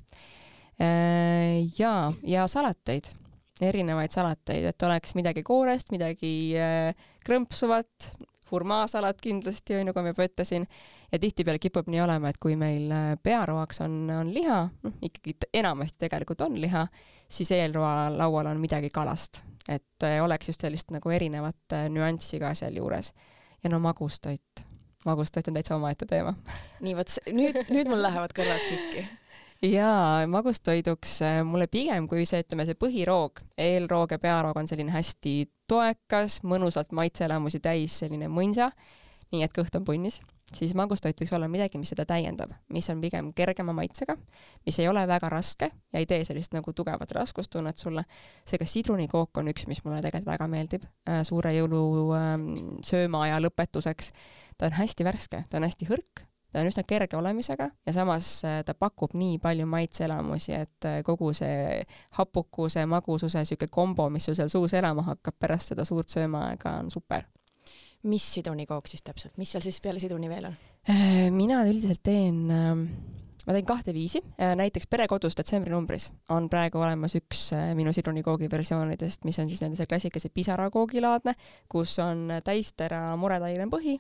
Jaa, 0.81 2.13
ja 2.25 2.47
salateid, 2.49 3.11
erinevaid 3.61 4.13
salateid, 4.15 4.65
et 4.71 4.83
oleks 4.87 5.15
midagi 5.19 5.43
koorest, 5.45 5.93
midagi 5.93 6.33
äh, 6.57 6.95
krõmpsuvat, 7.27 8.15
hurmaasalat 8.51 9.21
kindlasti, 9.23 9.77
on 9.77 9.83
ju, 9.83 9.89
nagu 9.91 10.03
ma 10.03 10.15
juba 10.15 10.27
ütlesin 10.27 10.65
ja 11.13 11.21
tihtipeale 11.21 11.61
kipub 11.63 11.91
nii 11.91 12.01
olema, 12.03 12.33
et 12.33 12.41
kui 12.41 12.57
meil 12.59 12.89
äh, 12.97 13.13
pearoaks 13.23 13.83
on, 13.85 14.01
on 14.15 14.33
liha, 14.35 14.63
noh 14.87 14.97
ikkagi 15.05 15.37
enamasti 15.61 16.07
tegelikult 16.07 16.47
on 16.49 16.57
liha, 16.63 16.87
siis 17.29 17.53
eelroa 17.59 18.09
laual 18.17 18.49
on 18.51 18.63
midagi 18.63 18.89
kalast, 18.95 19.45
et 19.69 20.09
äh, 20.09 20.19
oleks 20.25 20.55
just 20.55 20.65
sellist 20.65 20.97
nagu 20.97 21.13
erinevat 21.13 21.79
nüanssi 21.93 22.41
ka 22.41 22.55
sealjuures. 22.57 23.13
ja 23.63 23.71
no 23.71 23.79
magustoit, 23.79 24.65
magustoit 25.05 25.49
on 25.49 25.61
täitsa 25.61 25.77
omaette 25.77 26.09
teema. 26.09 26.35
nii, 26.81 26.97
vot 26.97 27.19
nüüd, 27.29 27.67
nüüd 27.69 27.93
mul 27.93 28.03
lähevad 28.03 28.33
kõrvad 28.33 28.69
kikki 28.71 29.09
jaa, 29.63 30.27
magustoiduks 30.31 31.19
mulle 31.45 31.67
pigem 31.67 32.09
kui 32.09 32.25
see, 32.29 32.43
ütleme 32.45 32.67
see 32.69 32.79
põhiroog, 32.81 33.45
eelroog 33.61 34.17
ja 34.17 34.21
pearoog 34.23 34.57
on 34.57 34.71
selline 34.71 34.95
hästi 34.95 35.35
toekas, 35.71 36.41
mõnusalt 36.49 36.95
maitseelamusi 36.97 37.61
täis 37.63 38.01
selline 38.03 38.31
mõnsa, 38.33 38.71
nii 39.31 39.45
et 39.47 39.55
kõht 39.55 39.77
on 39.79 39.87
punnis 39.87 40.21
siis 40.55 40.75
magustoit 40.75 41.19
võiks 41.21 41.33
olla 41.37 41.49
midagi, 41.51 41.79
mis 41.79 41.93
seda 41.93 42.05
täiendab, 42.09 42.53
mis 42.75 42.89
on 42.93 43.01
pigem 43.03 43.31
kergema 43.37 43.73
maitsega, 43.77 44.17
mis 44.67 44.79
ei 44.83 44.89
ole 44.91 45.03
väga 45.09 45.31
raske 45.33 45.71
ja 45.71 46.03
ei 46.03 46.09
tee 46.11 46.25
sellist 46.27 46.55
nagu 46.57 46.73
tugevat 46.77 47.13
raskustunnet 47.17 47.79
sulle. 47.79 48.05
seega 48.49 48.67
sidrunikook 48.67 49.43
on 49.43 49.53
üks, 49.53 49.67
mis 49.71 49.83
mulle 49.85 50.01
tegelikult 50.03 50.33
väga 50.33 50.49
meeldib 50.51 50.87
äh, 51.09 51.23
suure 51.27 51.55
jõulusööma 51.55 53.23
ähm, 53.23 53.29
aja 53.29 53.41
lõpetuseks. 53.45 54.13
ta 54.59 54.67
on 54.67 54.79
hästi 54.81 55.07
värske, 55.07 55.45
ta 55.51 55.59
on 55.61 55.69
hästi 55.69 55.89
hõrk, 55.89 56.25
ta 56.53 56.61
on 56.63 56.71
üsna 56.71 56.85
kerge 56.89 57.19
olemisega 57.19 57.69
ja 57.87 57.95
samas 57.95 58.33
äh, 58.45 58.61
ta 58.67 58.75
pakub 58.75 59.15
nii 59.19 59.39
palju 59.43 59.67
maitseelamusi, 59.71 60.55
et 60.57 60.89
äh, 60.89 61.01
kogu 61.07 61.33
see 61.37 61.83
hapukuse, 62.19 62.85
magususe 62.91 63.45
niisugune 63.45 63.71
kombo, 63.73 64.09
mis 64.11 64.27
sul 64.29 64.39
seal 64.39 64.51
suus 64.53 64.75
elama 64.79 65.07
hakkab 65.13 65.39
pärast 65.39 65.75
seda 65.75 65.87
suurt 65.89 66.11
söömaaega, 66.11 66.79
on 66.83 66.91
super. 66.91 67.27
Mis 68.11 68.25
sidrunikook 68.35 68.89
siis 68.89 69.05
täpselt, 69.05 69.37
mis 69.39 69.51
seal 69.53 69.65
siis 69.65 69.81
peale 69.85 70.01
sidruni 70.03 70.31
veel 70.31 70.51
on? 70.51 70.61
Äh, 70.91 71.31
mina 71.35 71.63
üldiselt 71.69 72.03
teen, 72.03 72.43
ähm, 72.51 72.87
ma 73.47 73.55
teen 73.55 73.67
kahte 73.69 73.95
viisi, 73.95 74.23
näiteks 74.39 74.89
Perekodus 74.91 75.37
detsembri 75.39 75.73
numbris 75.73 76.11
on 76.33 76.49
praegu 76.51 76.81
olemas 76.81 77.15
üks 77.21 77.51
minu 77.77 77.93
sidrunikoogi 77.95 78.51
versioonidest, 78.51 79.27
mis 79.29 79.39
on 79.43 79.51
siis 79.53 79.63
nende 79.63 79.79
see 79.79 79.91
klassikalise 79.91 80.33
pisarakoogilaadne, 80.35 81.37
kus 81.69 81.99
on 82.03 82.41
täistera 82.45 83.11
muretaine 83.21 83.69
põhi, 83.73 83.99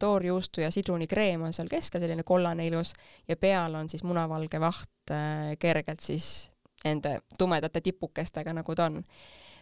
toorjuustu 0.00 0.62
ja 0.64 0.70
sidrunikreem 0.72 1.42
on 1.44 1.52
seal 1.52 1.68
keskel, 1.68 2.00
selline 2.00 2.24
kollane 2.24 2.66
ilus, 2.66 2.94
ja 3.28 3.36
peal 3.36 3.74
on 3.76 3.88
siis 3.88 4.04
munavalge 4.06 4.60
vaht 4.60 5.12
kergelt 5.60 6.00
siis 6.04 6.48
nende 6.84 7.18
tumedate 7.38 7.82
tipukestega, 7.84 8.54
nagu 8.56 8.74
ta 8.76 8.88
on. 8.88 9.02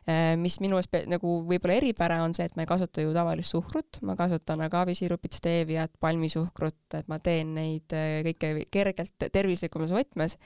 Äh, 0.06 0.36
mis 0.38 0.60
minu 0.62 0.78
arust 0.78 0.92
nagu 1.10 1.32
võib-olla 1.48 1.80
eripära 1.80 2.20
on 2.22 2.34
see, 2.36 2.46
et 2.46 2.54
ma 2.54 2.62
ei 2.62 2.70
kasuta 2.70 3.02
ju 3.02 3.10
tavalist 3.14 3.50
suhkrut, 3.50 3.98
ma 4.06 4.14
kasutan 4.18 4.60
agaavisiirupit, 4.68 5.34
steeviat, 5.40 5.96
palmisuhkrut, 6.02 6.78
et 6.94 7.08
ma 7.10 7.18
teen 7.18 7.56
neid 7.56 7.94
äh, 7.96 8.20
kõike 8.28 8.68
kergelt 8.70 9.26
tervislikumas 9.34 9.94
võtmes 9.96 10.38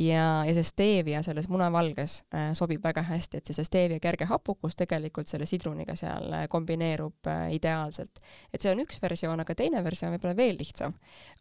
ja, 0.00 0.24
ja 0.46 0.54
see 0.56 0.66
steevia 0.66 1.20
selles 1.26 1.48
munavalges 1.52 2.20
äh, 2.34 2.50
sobib 2.58 2.84
väga 2.84 3.04
hästi, 3.10 3.40
et 3.40 3.50
see, 3.50 3.66
steevia 3.66 4.00
kerge 4.02 4.28
hapukus 4.30 4.78
tegelikult 4.78 5.28
selle 5.28 5.48
sidruniga 5.50 5.96
seal 5.98 6.32
äh, 6.36 6.46
kombineerub 6.48 7.28
äh, 7.28 7.50
ideaalselt. 7.56 8.22
et 8.52 8.62
see 8.62 8.72
on 8.72 8.80
üks 8.84 9.02
versioon, 9.02 9.44
aga 9.44 9.56
teine 9.58 9.84
versioon 9.84 10.16
võib-olla 10.16 10.36
veel 10.38 10.58
lihtsam, 10.60 10.96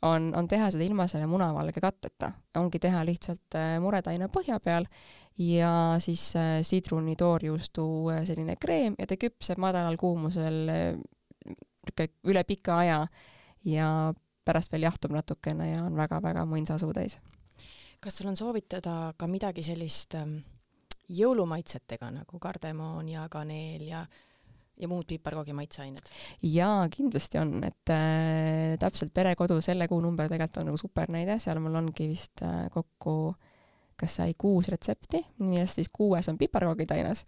on, 0.08 0.34
on 0.36 0.51
teha 0.51 0.72
seda 0.74 0.86
ilma 0.86 1.08
selle 1.08 1.30
munavalge 1.32 1.82
katteta. 1.84 2.34
ongi 2.60 2.80
teha 2.84 3.06
lihtsalt 3.08 3.58
äh, 3.58 3.78
muretaine 3.84 4.28
põhja 4.34 4.60
peal 4.63 4.88
ja 5.39 5.96
siis 6.00 6.36
äh, 6.36 6.60
sidruni 6.62 7.16
toorjuustu 7.16 8.10
äh, 8.10 8.24
selline 8.25 8.56
kreem 8.60 8.96
ja 9.00 9.08
ta 9.08 9.16
küpseb 9.20 9.60
madalal 9.62 9.98
kuumusel 9.98 10.70
äh, 10.70 12.10
üle 12.28 12.44
pika 12.44 12.78
aja 12.84 13.06
ja 13.66 14.13
pärast 14.46 14.72
veel 14.72 14.84
jahtub 14.88 15.13
natukene 15.16 15.72
ja 15.72 15.84
on 15.86 15.96
väga-väga 15.96 16.46
mõnsa 16.50 16.78
suu 16.80 16.92
täis. 16.94 17.20
Kas 18.00 18.18
sul 18.18 18.32
on 18.32 18.39
soovitada 18.39 19.13
ka 19.18 19.27
midagi 19.27 19.63
sellist 19.65 20.15
ähm, 20.20 20.39
jõulumaitsetega 21.10 22.12
nagu 22.13 22.39
kardemoon 22.39 23.10
ja 23.10 23.27
kaneel 23.32 23.86
ja 23.88 24.06
ja 24.79 24.88
muud 24.88 25.08
piparkoogi 25.10 25.53
maitseained? 25.53 26.12
jaa, 26.48 26.88
kindlasti 26.94 27.41
on, 27.41 27.58
et 27.68 27.91
äh, 27.91 28.77
täpselt 28.79 29.13
Perekodu 29.13 29.60
selle 29.62 29.89
kuu 29.91 30.00
number 30.01 30.32
tegelikult 30.32 30.62
on 30.62 30.70
nagu 30.72 30.79
supernäide, 30.79 31.39
seal 31.44 31.60
mul 31.60 31.75
ongi 31.82 32.08
vist 32.08 32.46
äh, 32.48 32.70
kokku 32.74 33.15
äh, 33.34 33.50
kas 34.00 34.15
sai 34.20 34.34
kuus 34.39 34.70
retsepti, 34.72 35.22
millest 35.44 35.79
siis 35.79 35.89
kuues 35.94 36.29
on 36.32 36.38
piparkoogid 36.39 36.91
aines, 36.96 37.25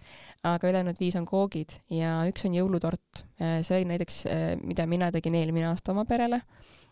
aga 0.47 0.69
ülejäänud 0.71 0.99
viis 1.01 1.17
on 1.19 1.27
koogid 1.27 1.75
ja 1.91 2.21
üks 2.29 2.45
on 2.47 2.55
jõulutort. 2.55 3.25
see 3.37 3.75
oli 3.75 3.89
näiteks, 3.89 4.21
mida 4.63 4.85
mina 4.87 5.11
tegin 5.11 5.35
eelmine 5.35 5.67
aasta 5.71 5.91
oma 5.91 6.05
perele, 6.07 6.41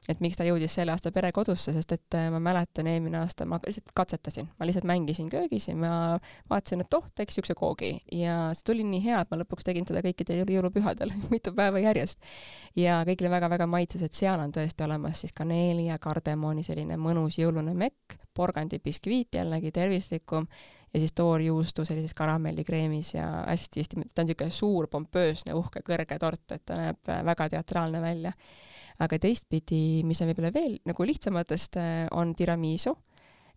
et 0.09 0.21
miks 0.23 0.39
ta 0.39 0.45
jõudis 0.47 0.73
selle 0.73 0.93
aasta 0.93 1.11
perekodusse, 1.13 1.73
sest 1.75 1.91
et 1.93 2.17
ma 2.33 2.39
mäletan 2.41 2.87
eelmine 2.89 3.19
aasta, 3.19 3.45
ma 3.49 3.59
lihtsalt 3.65 3.91
katsetasin, 3.97 4.47
ma 4.59 4.67
lihtsalt 4.67 4.87
mängisin 4.89 5.29
köögis 5.29 5.67
ja 5.69 5.75
ma 5.77 5.91
vaatasin, 6.49 6.81
et 6.85 6.97
oh, 6.97 7.05
teeks 7.15 7.37
siukse 7.37 7.53
koogi 7.57 7.91
ja 8.15 8.37
see 8.57 8.65
tuli 8.71 8.85
nii 8.87 9.03
hea, 9.05 9.19
et 9.21 9.31
ma 9.33 9.41
lõpuks 9.41 9.67
tegin 9.67 9.87
seda 9.89 10.01
kõikidel 10.05 10.41
jõulupühadel 10.49 11.13
mitu 11.33 11.53
päeva 11.57 11.83
järjest. 11.83 12.23
ja 12.79 13.01
kõigile 13.07 13.31
väga-väga 13.33 13.67
maitses, 13.69 14.05
et 14.05 14.17
seal 14.17 14.41
on 14.41 14.55
tõesti 14.55 14.85
olemas 14.87 15.21
siis 15.25 15.35
kaneeli 15.35 15.89
ja 15.89 15.99
kardemoni 16.01 16.65
selline 16.65 16.97
mõnus 16.97 17.37
jõulune 17.41 17.75
mekk, 17.77 18.17
porgandibiskviit 18.33 19.35
jällegi 19.35 19.71
tervislikum 19.75 20.47
ja 20.93 20.99
siis 20.99 21.13
toorjuustu 21.13 21.85
sellises 21.85 22.13
karamellikreemis 22.13 23.13
ja 23.13 23.27
hästi-hästi, 23.47 24.07
ta 24.15 24.23
on 24.23 24.29
niisugune 24.29 24.49
suur 24.53 24.87
pompöösne 24.87 25.53
uhke 25.53 25.83
kõrge 25.85 26.17
tort, 26.19 26.45
et 26.51 26.65
ta 26.65 26.77
näeb 26.79 27.13
väga 27.25 27.49
teatraalne 27.53 28.01
välja. 28.01 28.33
Aga 29.03 29.19
teistpidi, 29.21 30.01
mis 30.07 30.19
on 30.21 30.29
võib-olla 30.31 30.51
veel 30.55 30.79
nagu 30.87 31.07
lihtsamatest, 31.07 31.79
on 32.17 32.35
tiramisu. 32.35 32.95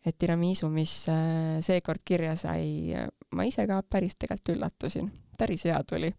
et 0.03 0.17
tiramisu, 0.19 0.67
mis 0.67 0.93
äh, 1.11 1.61
seekord 1.63 2.03
kirja 2.05 2.35
sai, 2.37 2.91
ma 3.39 3.45
ise 3.47 3.69
ka 3.71 3.77
päris 3.87 4.17
tegelikult 4.19 4.57
üllatusin, 4.57 5.11
päris 5.39 5.63
hea 5.69 5.79
tuli. 5.87 6.13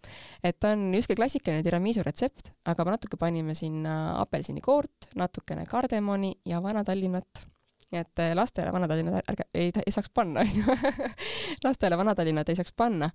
et 0.44 0.60
ta 0.60 0.72
on 0.72 0.89
niisugune 0.92 1.20
klassikaline 1.20 1.63
tiramisu 1.63 2.03
retsept, 2.03 2.53
aga 2.65 2.86
natuke 2.92 3.20
panime 3.20 3.56
sinna 3.56 4.20
apelsinikoort, 4.22 5.12
natukene 5.20 5.65
kardemoni 5.68 6.36
ja 6.46 6.63
Vana-Tallinnat 6.63 7.48
nii 7.94 8.01
et 8.01 8.22
lastele 8.34 8.72
Vana-Tallinna 8.74 9.22
ärge, 9.30 9.46
ei, 9.53 9.70
ei 9.86 9.94
saaks 9.94 10.10
panna, 10.13 10.42
onju. 10.46 10.77
lastele 11.63 11.98
Vana-Tallinnat 12.00 12.50
ei 12.50 12.58
saaks 12.58 12.74
panna, 12.75 13.10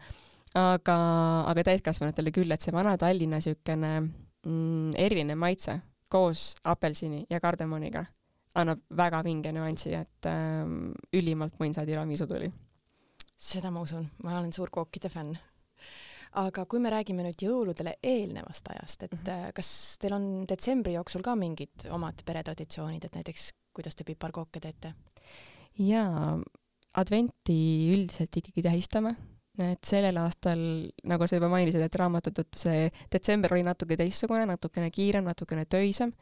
aga, 0.55 0.97
aga 1.51 1.65
täiskasvanutele 1.73 2.33
küll, 2.35 2.53
et 2.55 2.65
see 2.65 2.77
Vana-Tallinna 2.77 3.41
siukene 3.45 3.93
mm, 4.01 4.93
eriline 5.01 5.35
maitse 5.35 5.81
koos 6.09 6.55
apelsini 6.65 7.27
ja 7.31 7.41
kardemoniga 7.41 8.05
annab 8.59 8.81
väga 8.97 9.21
vinge 9.25 9.53
nüansi, 9.53 9.93
et 9.95 10.27
ähm, 10.27 10.91
ülimalt 11.15 11.59
mõnsa 11.61 11.85
tiramisu 11.87 12.27
tuli. 12.27 12.51
seda 13.37 13.71
ma 13.71 13.81
usun, 13.81 14.09
ma 14.25 14.39
olen 14.39 14.53
suur 14.53 14.71
kookide 14.71 15.09
fänn 15.13 15.37
aga 16.43 16.65
kui 16.69 16.81
me 16.83 16.91
räägime 16.93 17.25
nüüd 17.25 17.43
jõuludele 17.43 17.95
eelnevast 18.03 18.69
ajast, 18.73 19.03
et 19.03 19.13
mm 19.13 19.25
-hmm. 19.25 19.53
kas 19.55 19.99
teil 20.01 20.13
on 20.13 20.47
detsembri 20.49 20.93
jooksul 20.93 21.23
ka 21.23 21.35
mingid 21.37 21.89
omad 21.91 22.23
peretraditsioonid, 22.25 23.05
et 23.05 23.15
näiteks 23.15 23.53
kuidas 23.73 23.95
te 23.95 24.05
piparkooke 24.05 24.61
teete? 24.61 24.95
jaa, 25.79 26.39
adventi 26.95 27.59
üldiselt 27.95 28.37
ikkagi 28.37 28.63
tähistame, 28.63 29.17
et 29.59 29.85
sellel 29.87 30.17
aastal, 30.23 30.61
nagu 31.09 31.27
sa 31.27 31.39
juba 31.39 31.51
mainisid, 31.53 31.83
et 31.85 31.97
raamatute 32.01 32.43
tõttu 32.43 32.63
see 32.63 32.91
detsember 33.13 33.57
oli 33.57 33.65
natuke 33.67 33.99
teistsugune, 33.99 34.47
natukene 34.47 34.91
kiirem, 34.95 35.27
natukene 35.31 35.67
töisem 35.67 36.15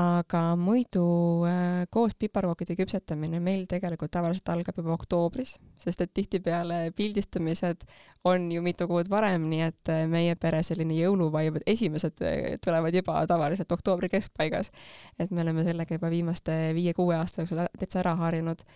aga 0.00 0.40
muidu 0.58 1.04
äh, 1.46 1.84
koos 1.94 2.16
piparkookide 2.18 2.74
küpsetamine 2.74 3.38
meil 3.42 3.62
tegelikult 3.70 4.10
tavaliselt 4.14 4.50
algab 4.50 4.80
juba 4.80 4.94
oktoobris, 4.96 5.54
sest 5.78 6.02
et 6.02 6.10
tihtipeale 6.14 6.88
pildistamised 6.98 7.84
on 8.26 8.48
ju 8.50 8.62
mitu 8.64 8.88
kuud 8.90 9.10
varem, 9.10 9.46
nii 9.50 9.62
et 9.68 9.92
äh, 9.94 10.02
meie 10.10 10.34
pere 10.40 10.64
selline 10.66 10.96
jõuluvaib, 10.98 11.60
esimesed 11.70 12.24
äh, 12.26 12.56
tulevad 12.64 12.96
juba 12.96 13.20
tavaliselt 13.30 13.70
oktoobri 13.70 14.10
keskpaigas. 14.16 14.72
et 15.18 15.30
me 15.30 15.46
oleme 15.46 15.62
sellega 15.62 15.94
juba 15.94 16.10
viimaste 16.10 16.74
viie-kuue 16.74 17.14
aasta 17.14 17.44
jooksul 17.44 17.62
täitsa 17.78 18.02
ära 18.02 18.16
harjunud. 18.18 18.66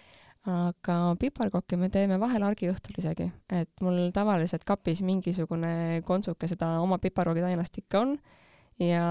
Aga 0.47 0.97
piparkokki 1.21 1.77
me 1.77 1.89
teeme 1.93 2.19
vahel 2.21 2.45
argiõhtul 2.47 3.01
isegi, 3.03 3.29
et 3.53 3.71
mul 3.85 4.11
tavaliselt 4.15 4.65
kapis 4.69 5.03
mingisugune 5.05 6.03
kontsuke 6.07 6.49
seda 6.49 6.79
oma 6.83 6.99
piparkoogitainast 7.03 7.81
ikka 7.83 8.05
on 8.05 8.15
ja 8.83 9.03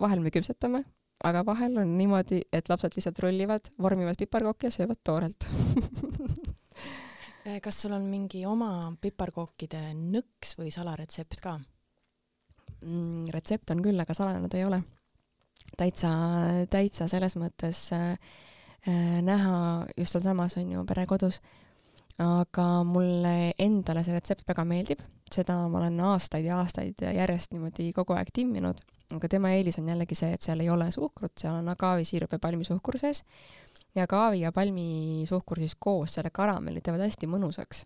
vahel 0.00 0.22
me 0.22 0.32
küpsetame, 0.34 0.84
aga 1.24 1.44
vahel 1.46 1.78
on 1.82 1.96
niimoodi, 1.98 2.44
et 2.52 2.70
lapsed 2.70 2.96
lihtsalt 2.96 3.20
rullivad, 3.24 3.70
vormivad 3.82 4.18
piparkooki 4.20 4.70
ja 4.70 4.76
söövad 4.78 5.02
toorelt 5.04 5.48
kas 7.64 7.82
sul 7.82 7.92
on 7.92 8.06
mingi 8.08 8.44
oma 8.48 8.94
piparkookide 9.00 9.90
nõks 9.98 10.56
või 10.58 10.72
salaretsept 10.72 11.40
ka 11.44 11.58
mm,? 11.58 13.28
retsept 13.34 13.74
on 13.74 13.82
küll, 13.84 14.00
aga 14.00 14.16
salajane 14.16 14.48
ta 14.48 14.60
ei 14.60 14.68
ole. 14.68 14.80
täitsa, 15.76 16.10
täitsa 16.70 17.08
selles 17.10 17.36
mõttes 17.40 17.86
äh, 17.96 18.16
näha 18.86 19.86
just 19.96 20.12
sealsamas 20.12 20.56
on 20.60 20.72
ju 20.72 20.84
perekodus. 20.84 21.40
aga 22.18 22.84
mulle 22.86 23.52
endale 23.58 24.04
see 24.06 24.14
retsept 24.14 24.44
väga 24.46 24.62
meeldib, 24.64 25.00
seda 25.34 25.56
ma 25.66 25.80
olen 25.80 25.96
aastaid 26.12 26.44
ja 26.46 26.60
aastaid 26.60 27.02
järjest 27.02 27.50
niimoodi 27.50 27.88
kogu 27.96 28.14
aeg 28.14 28.30
timminud, 28.32 28.78
aga 29.16 29.28
tema 29.32 29.50
eelis 29.50 29.80
on 29.80 29.88
jällegi 29.90 30.14
see, 30.14 30.30
et 30.36 30.46
seal 30.46 30.62
ei 30.62 30.70
ole 30.70 30.86
suhkrut, 30.94 31.32
seal 31.40 31.56
on 31.58 31.72
agaavisiirup 31.72 32.36
ja 32.36 32.38
palmisuhkur 32.38 33.00
sees. 33.02 33.24
Ja 33.94 34.06
kaavi 34.06 34.44
ja 34.44 34.52
palmisuhkur 34.52 35.58
siis 35.58 35.74
koos 35.74 36.14
selle 36.14 36.30
karamelli 36.30 36.80
teevad 36.80 37.02
hästi 37.02 37.26
mõnusaks, 37.30 37.82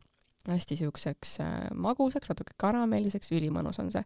hästi 0.54 0.78
siukseks 0.80 1.34
äh, 1.44 1.56
magusaks, 1.74 2.30
natuke 2.30 2.56
karamelliseks, 2.60 3.32
ülimõnus 3.36 3.80
on 3.82 3.90
see. 3.94 4.04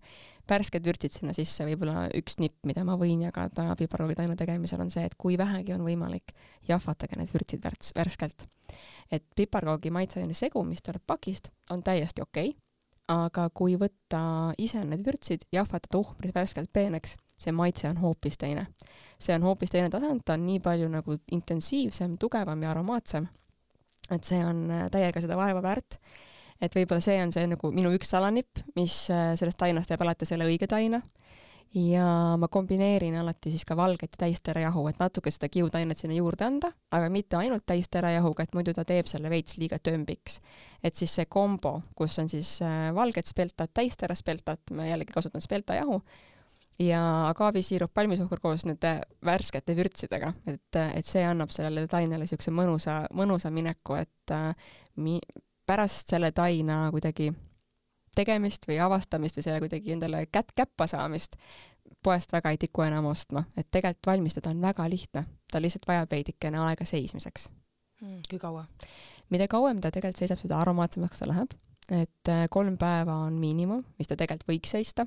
värsked 0.48 0.84
vürtsid 0.86 1.14
sinna 1.14 1.34
sisse, 1.36 1.64
võib-olla 1.68 2.08
üks 2.18 2.38
nipp, 2.42 2.58
mida 2.66 2.84
ma 2.84 2.96
võin 2.98 3.22
jagada 3.22 3.76
piparroolitaina 3.78 4.36
tegemisel, 4.36 4.82
on 4.82 4.90
see, 4.90 5.04
et 5.06 5.14
kui 5.18 5.38
vähegi 5.38 5.76
on 5.76 5.86
võimalik, 5.86 6.34
jahvatage 6.68 7.20
need 7.20 7.30
vürtsid 7.34 7.62
värts, 7.64 7.94
värskelt. 7.96 8.48
et 9.10 9.24
piparkoogi 9.36 9.90
maitseaine 9.94 10.34
segu, 10.34 10.64
mis 10.64 10.82
tuleb 10.82 11.02
pakist, 11.06 11.52
on 11.70 11.82
täiesti 11.82 12.22
okei 12.22 12.50
okay,, 12.50 12.60
aga 13.10 13.48
kui 13.54 13.76
võtta 13.80 14.52
ise 14.60 14.82
need 14.86 15.02
vürtsid, 15.06 15.46
jahvatada 15.52 16.00
uhmris 16.00 16.34
värskelt 16.34 16.72
peeneks, 16.72 17.16
see 17.38 17.54
maitse 17.54 17.88
on 17.90 18.00
hoopis 18.02 18.38
teine. 18.38 18.66
see 19.18 19.34
on 19.34 19.42
hoopis 19.46 19.70
teine 19.70 19.90
tasand, 19.90 20.22
ta 20.24 20.34
on 20.34 20.46
nii 20.46 20.60
palju 20.62 20.88
nagu 20.90 21.16
intensiivsem, 21.32 22.16
tugevam 22.18 22.62
ja 22.62 22.70
aromaatsem. 22.70 23.28
et 24.10 24.24
see 24.24 24.44
on 24.44 24.68
äh, 24.70 24.88
täiega 24.90 25.20
seda 25.20 25.36
vaeva 25.36 25.62
väärt. 25.62 25.98
Et 26.62 26.74
võib-olla 26.78 27.02
see 27.02 27.18
on 27.22 27.32
see 27.34 27.48
nagu 27.50 27.72
minu 27.74 27.92
üks 27.96 28.12
salanipp, 28.14 28.62
mis 28.78 29.04
äh, 29.10 29.32
sellest 29.38 29.58
tainast 29.58 29.90
teeb 29.90 30.02
alati 30.04 30.28
selle 30.28 30.46
õige 30.48 30.70
taina 30.70 31.02
ja 31.74 32.36
ma 32.36 32.48
kombineerin 32.52 33.16
alati 33.16 33.50
siis 33.50 33.64
ka 33.64 33.76
valget 33.76 34.12
ja 34.12 34.24
täisterajahu, 34.26 34.84
et 34.90 34.98
natuke 35.00 35.30
seda 35.32 35.48
kiudainet 35.52 35.98
sinna 35.98 36.16
juurde 36.18 36.44
anda, 36.44 36.72
aga 36.92 37.08
mitte 37.12 37.38
ainult 37.40 37.64
täisterajahuga, 37.66 38.44
et 38.44 38.56
muidu 38.56 38.74
ta 38.76 38.84
teeb 38.88 39.08
selle 39.08 39.30
veits 39.32 39.56
liiga 39.60 39.78
tömbiks. 39.78 40.40
et 40.84 40.98
siis 40.98 41.14
see 41.14 41.26
kombo, 41.26 41.80
kus 41.96 42.18
on 42.18 42.28
siis 42.28 42.58
äh, 42.62 42.90
valget 42.94 43.26
speltat, 43.26 43.72
täistera 43.74 44.14
speltat, 44.14 44.60
ma 44.76 44.86
jällegi 44.86 45.14
kasutan 45.14 45.40
speltajahu, 45.40 46.02
ja 46.82 47.02
agaavisiirup, 47.28 47.92
palmisuhkur 47.94 48.40
koos 48.40 48.66
nende 48.66 48.98
värskete 49.24 49.76
vürtsidega, 49.76 50.32
et, 50.46 50.80
et 50.82 51.06
see 51.06 51.24
annab 51.24 51.52
sellele 51.54 51.86
tainele 51.88 52.26
niisuguse 52.26 52.52
mõnusa, 52.52 53.02
mõnusa 53.16 53.52
mineku, 53.54 53.96
et 54.02 54.34
äh, 54.34 54.52
mi-, 54.96 55.22
pärast 55.72 56.12
selle 56.12 56.32
taina 56.36 56.84
kuidagi 56.92 57.30
tegemist 58.16 58.66
või 58.68 58.76
avastamist 58.84 59.38
või 59.38 59.46
selle 59.46 59.62
kuidagi 59.64 59.94
endale 59.94 60.26
kätt 60.28 60.52
käppa 60.56 60.86
saamist 60.90 61.38
poest 62.04 62.32
väga 62.32 62.52
ei 62.52 62.60
tiku 62.60 62.84
enam 62.84 63.08
ostma, 63.10 63.44
et 63.56 63.70
tegelikult 63.70 64.10
valmistada 64.12 64.52
on 64.52 64.60
väga 64.62 64.86
lihtne, 64.90 65.24
ta 65.50 65.60
lihtsalt 65.62 65.88
vajab 65.88 66.12
veidikene 66.12 66.60
aega 66.66 66.84
seismiseks 66.88 67.48
mm,. 68.02 68.22
kui 68.28 68.40
kaua? 68.42 68.66
mida 69.32 69.48
kauem 69.48 69.80
ta 69.80 69.90
tegelikult 69.90 70.20
seisab, 70.20 70.42
seda 70.42 70.60
aromaatsemaks 70.60 71.22
ta 71.22 71.28
läheb, 71.30 71.56
et 71.90 72.30
äh, 72.32 72.46
kolm 72.52 72.76
päeva 72.78 73.22
on 73.26 73.38
miinimum, 73.40 73.84
mis 73.98 74.10
ta 74.10 74.18
tegelikult 74.18 74.50
võiks 74.52 74.76
seista 74.76 75.06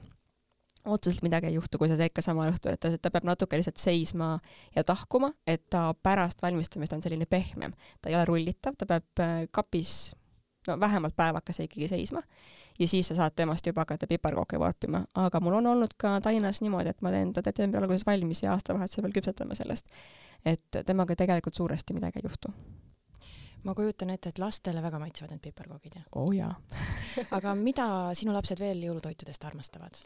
otseselt 0.85 1.23
midagi 1.25 1.49
ei 1.49 1.55
juhtu, 1.55 1.79
kui 1.81 1.89
sa 1.89 1.97
teed 1.97 2.13
ka 2.13 2.21
samal 2.21 2.51
õhtul, 2.53 2.75
et 2.75 2.81
ta, 2.81 2.91
ta 3.01 3.11
peab 3.13 3.25
natuke 3.25 3.57
lihtsalt 3.57 3.81
seisma 3.81 4.35
ja 4.75 4.83
tahkuma, 4.85 5.31
et 5.47 5.63
ta 5.73 5.87
pärast 5.93 6.41
valmistamist 6.45 6.93
on 6.93 7.01
selline 7.01 7.25
pehmem. 7.25 7.73
ta 8.01 8.09
ei 8.09 8.17
ole 8.17 8.25
rullitav, 8.29 8.77
ta 8.77 8.87
peab 8.89 9.23
äh, 9.23 9.33
kapis 9.51 10.13
no 10.67 10.79
vähemalt 10.79 11.15
päevakese 11.15 11.63
ikkagi 11.63 11.87
seisma 11.87 12.21
ja 12.79 12.87
siis 12.87 13.07
sa 13.07 13.15
saad 13.15 13.35
temast 13.35 13.67
juba 13.67 13.81
hakata 13.81 14.07
piparkooke 14.07 14.59
vorpima, 14.59 15.05
aga 15.15 15.39
mul 15.39 15.59
on 15.59 15.67
olnud 15.67 15.95
ka 15.97 16.19
tainas 16.21 16.61
niimoodi, 16.61 16.89
et 16.89 17.01
ma 17.01 17.11
teen 17.11 17.33
ta 17.33 17.43
detsembri 17.45 17.81
alguses 17.81 18.05
valmis 18.05 18.43
ja 18.43 18.51
aastavahetusel 18.53 19.03
veel 19.03 19.15
küpsetame 19.19 19.55
sellest. 19.55 19.87
et 20.45 20.81
temaga 20.85 21.15
tegelikult 21.15 21.55
suuresti 21.55 21.93
midagi 21.93 22.19
ei 22.19 22.29
juhtu 22.29 22.53
ma 23.65 23.73
kujutan 23.73 24.09
ette, 24.13 24.29
et 24.29 24.39
lastele 24.39 24.81
väga 24.81 24.99
maitsevad 25.01 25.33
need 25.33 25.41
piparkoogid, 25.41 25.95
jah? 25.95 26.05
oo 26.15 26.27
oh, 26.27 26.31
jaa 26.35 26.53
aga 27.37 27.55
mida 27.55 27.87
sinu 28.13 28.33
lapsed 28.33 28.59
veel 28.59 28.83
jõulutoitudest 28.85 29.45
armastavad? 29.45 30.01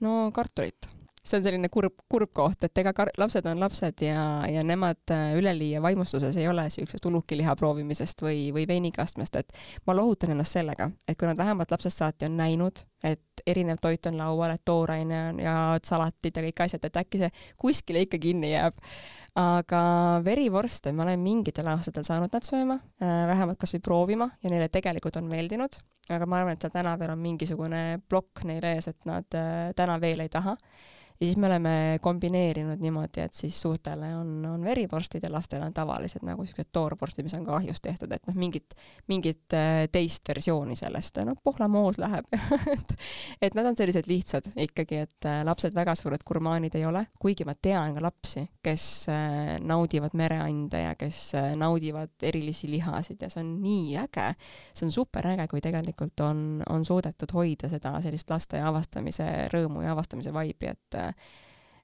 no 0.00 0.30
kartulit. 0.34 0.88
See 1.24 1.38
on 1.38 1.44
selline 1.44 1.70
kurb, 1.72 1.96
kurb 2.10 2.32
koht, 2.36 2.66
et 2.66 2.80
ega 2.82 2.92
kar-, 2.96 3.12
lapsed 3.20 3.46
on 3.48 3.60
lapsed 3.62 4.02
ja, 4.04 4.24
ja 4.50 4.64
nemad 4.66 5.00
äh, 5.14 5.32
üleliia 5.38 5.80
vaimustuses 5.82 6.36
ei 6.36 6.48
ole 6.48 6.66
siuksest 6.72 7.04
ulukiliha 7.08 7.54
proovimisest 7.56 8.20
või, 8.24 8.50
või 8.54 8.66
veinikastmest, 8.68 9.38
et 9.40 9.54
ma 9.88 9.96
lohutan 9.96 10.34
ennast 10.34 10.58
sellega, 10.58 10.90
et 11.08 11.18
kui 11.18 11.28
nad 11.28 11.40
vähemalt 11.40 11.72
lapsest 11.72 12.02
saati 12.02 12.28
on 12.28 12.36
näinud, 12.36 12.84
et 13.04 13.44
erinev 13.48 13.80
toit 13.82 14.04
on 14.10 14.18
laual, 14.20 14.52
et 14.52 14.64
tooraine 14.64 15.20
on 15.30 15.40
ja 15.40 15.54
salatid 15.84 16.36
ja 16.36 16.44
kõik 16.44 16.64
asjad, 16.66 16.84
et 16.84 16.98
äkki 17.00 17.22
see 17.24 17.30
kuskile 17.60 18.04
ikka 18.04 18.20
kinni 18.20 18.52
jääb. 18.52 18.76
Aga 19.40 19.80
verivorste 20.22 20.92
ma 20.94 21.02
olen 21.02 21.18
mingitel 21.18 21.66
aastatel 21.72 22.04
saanud 22.06 22.30
nad 22.36 22.44
sööma, 22.46 22.76
äh, 23.02 23.24
vähemalt 23.32 23.58
kasvõi 23.58 23.80
proovima 23.82 24.28
ja 24.44 24.52
neile 24.52 24.68
tegelikult 24.70 25.16
on 25.18 25.26
meeldinud, 25.26 25.80
aga 26.12 26.28
ma 26.28 26.42
arvan, 26.42 26.54
et 26.54 26.62
seal 26.62 26.74
täna 26.76 26.92
veel 27.00 27.14
on 27.16 27.24
mingisugune 27.24 27.80
plokk 28.12 28.44
neil 28.46 28.68
ees, 28.74 28.92
et 28.92 29.08
nad 29.08 29.40
äh, 29.40 29.72
täna 29.74 29.96
veel 30.04 30.22
ei 30.22 30.30
taha 30.30 30.54
ja 31.20 31.26
siis 31.26 31.36
me 31.36 31.46
oleme 31.46 31.98
kombineerinud 32.02 32.80
niimoodi, 32.82 33.20
et 33.22 33.32
siis 33.32 33.60
suurtele 33.62 34.08
on, 34.16 34.44
on 34.50 34.64
verivorstid 34.64 35.22
ja 35.22 35.30
lastele 35.32 35.64
on 35.64 35.74
tavalised 35.74 36.24
nagu 36.26 36.42
siuksed 36.46 36.72
toorvorstid, 36.74 37.22
mis 37.26 37.36
on 37.38 37.44
ka 37.46 37.54
ahjust 37.60 37.84
tehtud, 37.86 38.10
et 38.12 38.26
noh, 38.26 38.34
mingit, 38.38 38.74
mingit 39.08 39.54
äh, 39.54 39.84
teist 39.92 40.26
versiooni 40.28 40.74
sellest, 40.78 41.20
noh, 41.26 41.38
pohlamoos 41.44 42.00
läheb 42.02 42.26
et, 42.74 42.96
et 43.46 43.54
nad 43.54 43.70
on 43.70 43.78
sellised 43.78 44.10
lihtsad 44.10 44.50
ikkagi, 44.66 45.04
et 45.06 45.28
äh, 45.30 45.44
lapsed 45.46 45.76
väga 45.76 45.94
suured 45.98 46.24
gurmaanid 46.26 46.74
ei 46.74 46.86
ole, 46.88 47.04
kuigi 47.22 47.46
ma 47.46 47.54
tean 47.54 47.94
ka 47.94 48.02
lapsi, 48.02 48.42
kes 48.64 48.88
äh, 49.14 49.54
naudivad 49.62 50.18
mereande 50.18 50.82
ja 50.82 50.96
kes 50.98 51.22
naudivad 51.60 52.26
erilisi 52.26 52.72
lihasid 52.72 53.22
ja 53.22 53.30
see 53.30 53.44
on 53.44 53.54
nii 53.62 53.94
äge. 54.02 54.32
see 54.74 54.88
on 54.88 54.92
super 54.92 55.30
äge, 55.30 55.46
kui 55.50 55.62
tegelikult 55.62 56.26
on, 56.26 56.44
on 56.68 56.84
suudetud 56.84 57.30
hoida 57.38 57.70
seda 57.70 57.94
sellist 58.02 58.34
laste 58.34 58.58
avastamise 58.58 59.30
rõõmu 59.54 59.86
ja 59.86 59.94
avastamise 59.94 60.34
vaibi, 60.34 60.74
et 60.74 61.03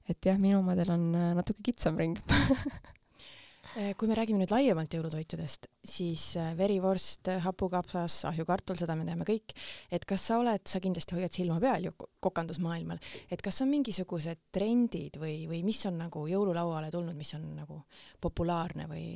et 0.09 0.25
jah, 0.25 0.39
minu 0.41 0.61
omadel 0.61 0.91
on 0.93 1.11
äh, 1.15 1.31
natuke 1.37 1.63
kitsam 1.65 1.97
ring 1.99 2.17
äh, 3.77 3.91
kui 3.97 4.09
me 4.09 4.17
räägime 4.17 4.41
nüüd 4.41 4.53
laiemalt 4.53 4.93
jõulutoitudest, 4.95 5.67
siis 5.87 6.25
äh, 6.39 6.51
verivorst, 6.57 7.29
hapukapsas, 7.45 8.21
ahjukartul, 8.31 8.79
seda 8.79 8.95
me 8.97 9.05
teame 9.07 9.27
kõik, 9.27 9.55
et 9.93 10.05
kas 10.09 10.25
sa 10.29 10.39
oled, 10.41 10.65
sa 10.67 10.81
kindlasti 10.83 11.17
hoiad 11.17 11.35
silma 11.35 11.59
peal 11.63 11.87
ju 11.89 11.93
kokandusmaailmal, 12.23 12.99
et 13.31 13.45
kas 13.45 13.61
on 13.63 13.71
mingisugused 13.71 14.47
trendid 14.55 15.21
või, 15.21 15.45
või 15.51 15.63
mis 15.67 15.79
on 15.89 16.01
nagu 16.01 16.25
jõululauale 16.31 16.91
tulnud, 16.93 17.17
mis 17.17 17.33
on 17.37 17.47
nagu 17.61 17.83
populaarne 18.21 18.89
või, 18.91 19.07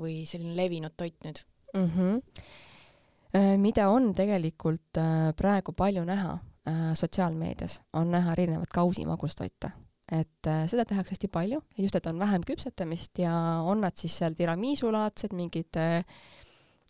või 0.00 0.22
selline 0.28 0.56
levinud 0.58 0.98
toit 0.98 1.18
nüüd 1.26 1.44
mm? 1.72 1.90
-hmm. 1.96 3.58
mida 3.62 3.88
on 3.88 4.12
tegelikult 4.14 4.98
praegu 5.38 5.72
palju 5.72 6.04
näha 6.04 6.34
Äh, 6.36 6.51
sotsiaalmeedias 6.94 7.80
on 7.98 8.10
näha 8.10 8.36
erinevat 8.38 8.70
kausimagustoite, 8.74 9.72
et 10.12 10.46
äh, 10.46 10.66
seda 10.70 10.84
tehakse 10.86 11.16
hästi 11.16 11.30
palju, 11.32 11.62
just 11.78 11.96
et 11.98 12.06
on 12.06 12.20
vähem 12.20 12.44
küpsetamist 12.46 13.18
ja 13.22 13.32
on 13.66 13.82
nad 13.82 13.96
siis 13.98 14.14
seal 14.20 14.36
tiramiisulaadsed, 14.38 15.34
mingid 15.34 15.78
äh, 15.80 16.04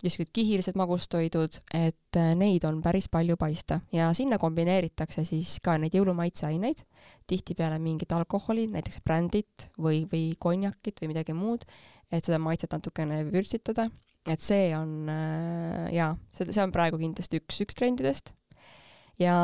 justkui 0.03 0.27
kihilised 0.35 0.77
magustoidud, 0.77 1.61
et 1.79 2.19
neid 2.37 2.65
on 2.67 2.81
päris 2.83 3.07
palju 3.13 3.37
paista. 3.39 3.79
Ja 3.95 4.09
sinna 4.19 4.39
kombineeritakse 4.43 5.23
siis 5.25 5.61
ka 5.63 5.77
neid 5.79 5.95
jõulumaitseaineid, 5.95 6.83
tihtipeale 7.31 7.79
mingit 7.79 8.13
alkoholi, 8.13 8.67
näiteks 8.73 8.99
brändit 9.07 9.69
või, 9.79 10.03
või 10.11 10.33
konjakit 10.43 10.99
või 11.01 11.13
midagi 11.15 11.37
muud, 11.39 11.65
et 12.11 12.27
seda 12.27 12.43
maitset 12.43 12.75
natukene 12.75 13.23
vürtsitada, 13.31 13.87
et 14.27 14.43
see 14.43 14.73
on 14.75 15.07
jaa, 15.95 16.17
see, 16.35 16.51
see 16.51 16.67
on 16.67 16.75
praegu 16.75 16.99
kindlasti 16.99 17.39
üks, 17.39 17.63
üks 17.63 17.79
trendidest 17.79 18.35
ja 19.23 19.37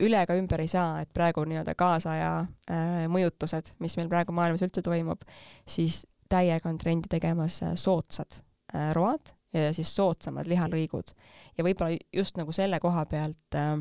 üle 0.00 0.22
ega 0.24 0.36
ümber 0.38 0.62
ei 0.62 0.70
saa, 0.70 1.02
et 1.02 1.10
praegu 1.14 1.44
nii-öelda 1.48 1.74
kaasaja 1.78 2.30
äh, 2.70 3.02
mõjutused, 3.12 3.74
mis 3.84 3.96
meil 4.00 4.08
praegu 4.12 4.34
maailmas 4.36 4.64
üldse 4.64 4.82
toimub, 4.84 5.26
siis 5.68 6.04
täiega 6.30 6.70
on 6.70 6.78
trendi 6.80 7.10
tegemas 7.10 7.60
äh, 7.66 7.76
soodsad 7.80 8.40
äh, 8.74 8.90
road 8.96 9.34
ja 9.54 9.72
siis 9.74 9.90
soodsamad 9.96 10.46
lihalõigud. 10.46 11.14
ja 11.58 11.64
võib-olla 11.66 11.98
just 12.14 12.38
nagu 12.38 12.52
selle 12.54 12.78
koha 12.80 13.04
pealt 13.10 13.58
äh, 13.58 13.76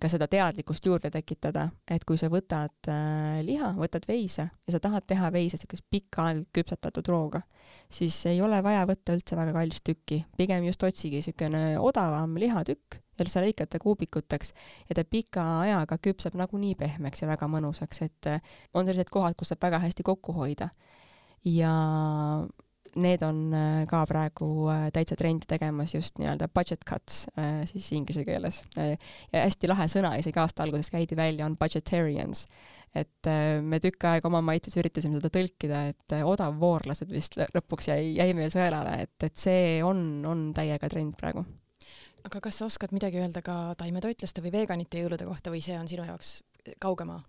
ka 0.00 0.08
seda 0.10 0.26
teadlikkust 0.30 0.86
juurde 0.86 1.10
tekitada, 1.12 1.66
et 1.90 2.04
kui 2.08 2.18
sa 2.20 2.30
võtad 2.32 2.90
äh, 2.92 3.40
liha, 3.46 3.72
võtad 3.78 4.06
veise 4.08 4.46
ja 4.50 4.74
sa 4.74 4.80
tahad 4.82 5.06
teha 5.08 5.30
veise 5.34 5.58
niisuguse 5.58 5.84
pikka 5.90 6.28
aega 6.28 6.44
küpsetatud 6.58 7.10
rooga, 7.10 7.42
siis 7.90 8.16
ei 8.30 8.40
ole 8.44 8.60
vaja 8.64 8.86
võtta 8.88 9.16
üldse 9.16 9.38
väga 9.38 9.54
kallist 9.56 9.84
tükki, 9.86 10.22
pigem 10.38 10.66
just 10.68 10.82
otsigi 10.86 11.20
niisugune 11.20 11.64
odavam 11.80 12.36
lihatükk 12.40 13.00
ja 13.20 13.28
sa 13.28 13.42
lõikad 13.44 13.68
ta 13.70 13.80
kuubikuteks 13.82 14.54
ja 14.88 14.96
ta 14.96 15.04
pika 15.04 15.44
ajaga 15.66 15.98
küpseb 16.00 16.36
nagunii 16.40 16.76
pehmeks 16.80 17.22
ja 17.24 17.28
väga 17.30 17.48
mõnusaks, 17.50 18.04
et 18.06 18.30
äh, 18.30 18.40
on 18.74 18.88
sellised 18.88 19.12
kohad, 19.12 19.36
kus 19.38 19.52
saab 19.52 19.68
väga 19.68 19.82
hästi 19.84 20.06
kokku 20.06 20.36
hoida. 20.36 20.70
ja 21.44 21.72
need 22.96 23.22
on 23.22 23.52
äh, 23.54 23.84
ka 23.90 24.02
praegu 24.08 24.48
äh, 24.72 24.88
täitsa 24.94 25.16
trendi 25.18 25.46
tegemas 25.48 25.94
just 25.94 26.18
nii-öelda 26.18 26.48
budget 26.54 26.82
cuts 26.88 27.24
äh, 27.38 27.62
siis 27.70 27.92
inglise 27.92 28.24
keeles. 28.24 28.62
ja 28.76 29.44
hästi 29.44 29.70
lahe 29.70 29.86
sõna 29.92 30.16
isegi 30.18 30.40
aasta 30.40 30.64
alguses 30.64 30.90
käidi 30.90 31.16
välja, 31.16 31.46
on 31.46 31.56
budgetarians. 31.60 32.46
et 32.94 33.28
me 33.62 33.78
tükk 33.78 34.02
aega 34.10 34.26
oma 34.26 34.40
maitses 34.42 34.74
üritasime 34.80 35.20
seda 35.20 35.28
tõlkida, 35.30 35.84
et 35.92 36.14
odavvoorlased 36.26 37.12
vist 37.12 37.36
lõpuks 37.38 37.86
jäi, 37.92 38.16
jäi 38.16 38.34
meil 38.34 38.50
sõelale, 38.50 38.96
et, 39.04 39.14
et 39.22 39.36
see 39.38 39.78
on, 39.86 40.24
on 40.26 40.48
täiega 40.56 40.90
trend 40.90 41.14
praegu. 41.20 41.44
aga 42.26 42.40
kas 42.42 42.58
sa 42.58 42.66
oskad 42.66 42.90
midagi 42.96 43.22
öelda 43.22 43.44
ka 43.46 43.76
taimetoitlaste 43.78 44.42
või 44.42 44.56
veganite 44.58 45.04
jõulude 45.04 45.28
kohta 45.28 45.54
või 45.54 45.62
see 45.62 45.78
on 45.78 45.86
sinu 45.88 46.08
jaoks 46.08 46.40
kaugema? 46.80 47.20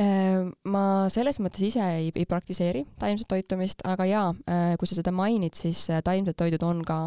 Äh, 0.00 0.42
ma 0.68 1.08
selles 1.12 1.38
mõttes 1.40 1.62
ise 1.64 1.80
ei, 1.80 2.10
ei 2.12 2.26
praktiseeri 2.28 2.82
taimset 3.00 3.28
toitumist, 3.30 3.80
aga 3.88 4.04
jaa, 4.08 4.26
äh, 4.44 4.74
kui 4.80 4.88
sa 4.88 4.98
seda 4.98 5.12
mainid, 5.14 5.56
siis 5.56 5.86
äh, 5.88 6.02
taimsed 6.04 6.36
toidud 6.36 6.62
on 6.66 6.82
ka 6.84 6.98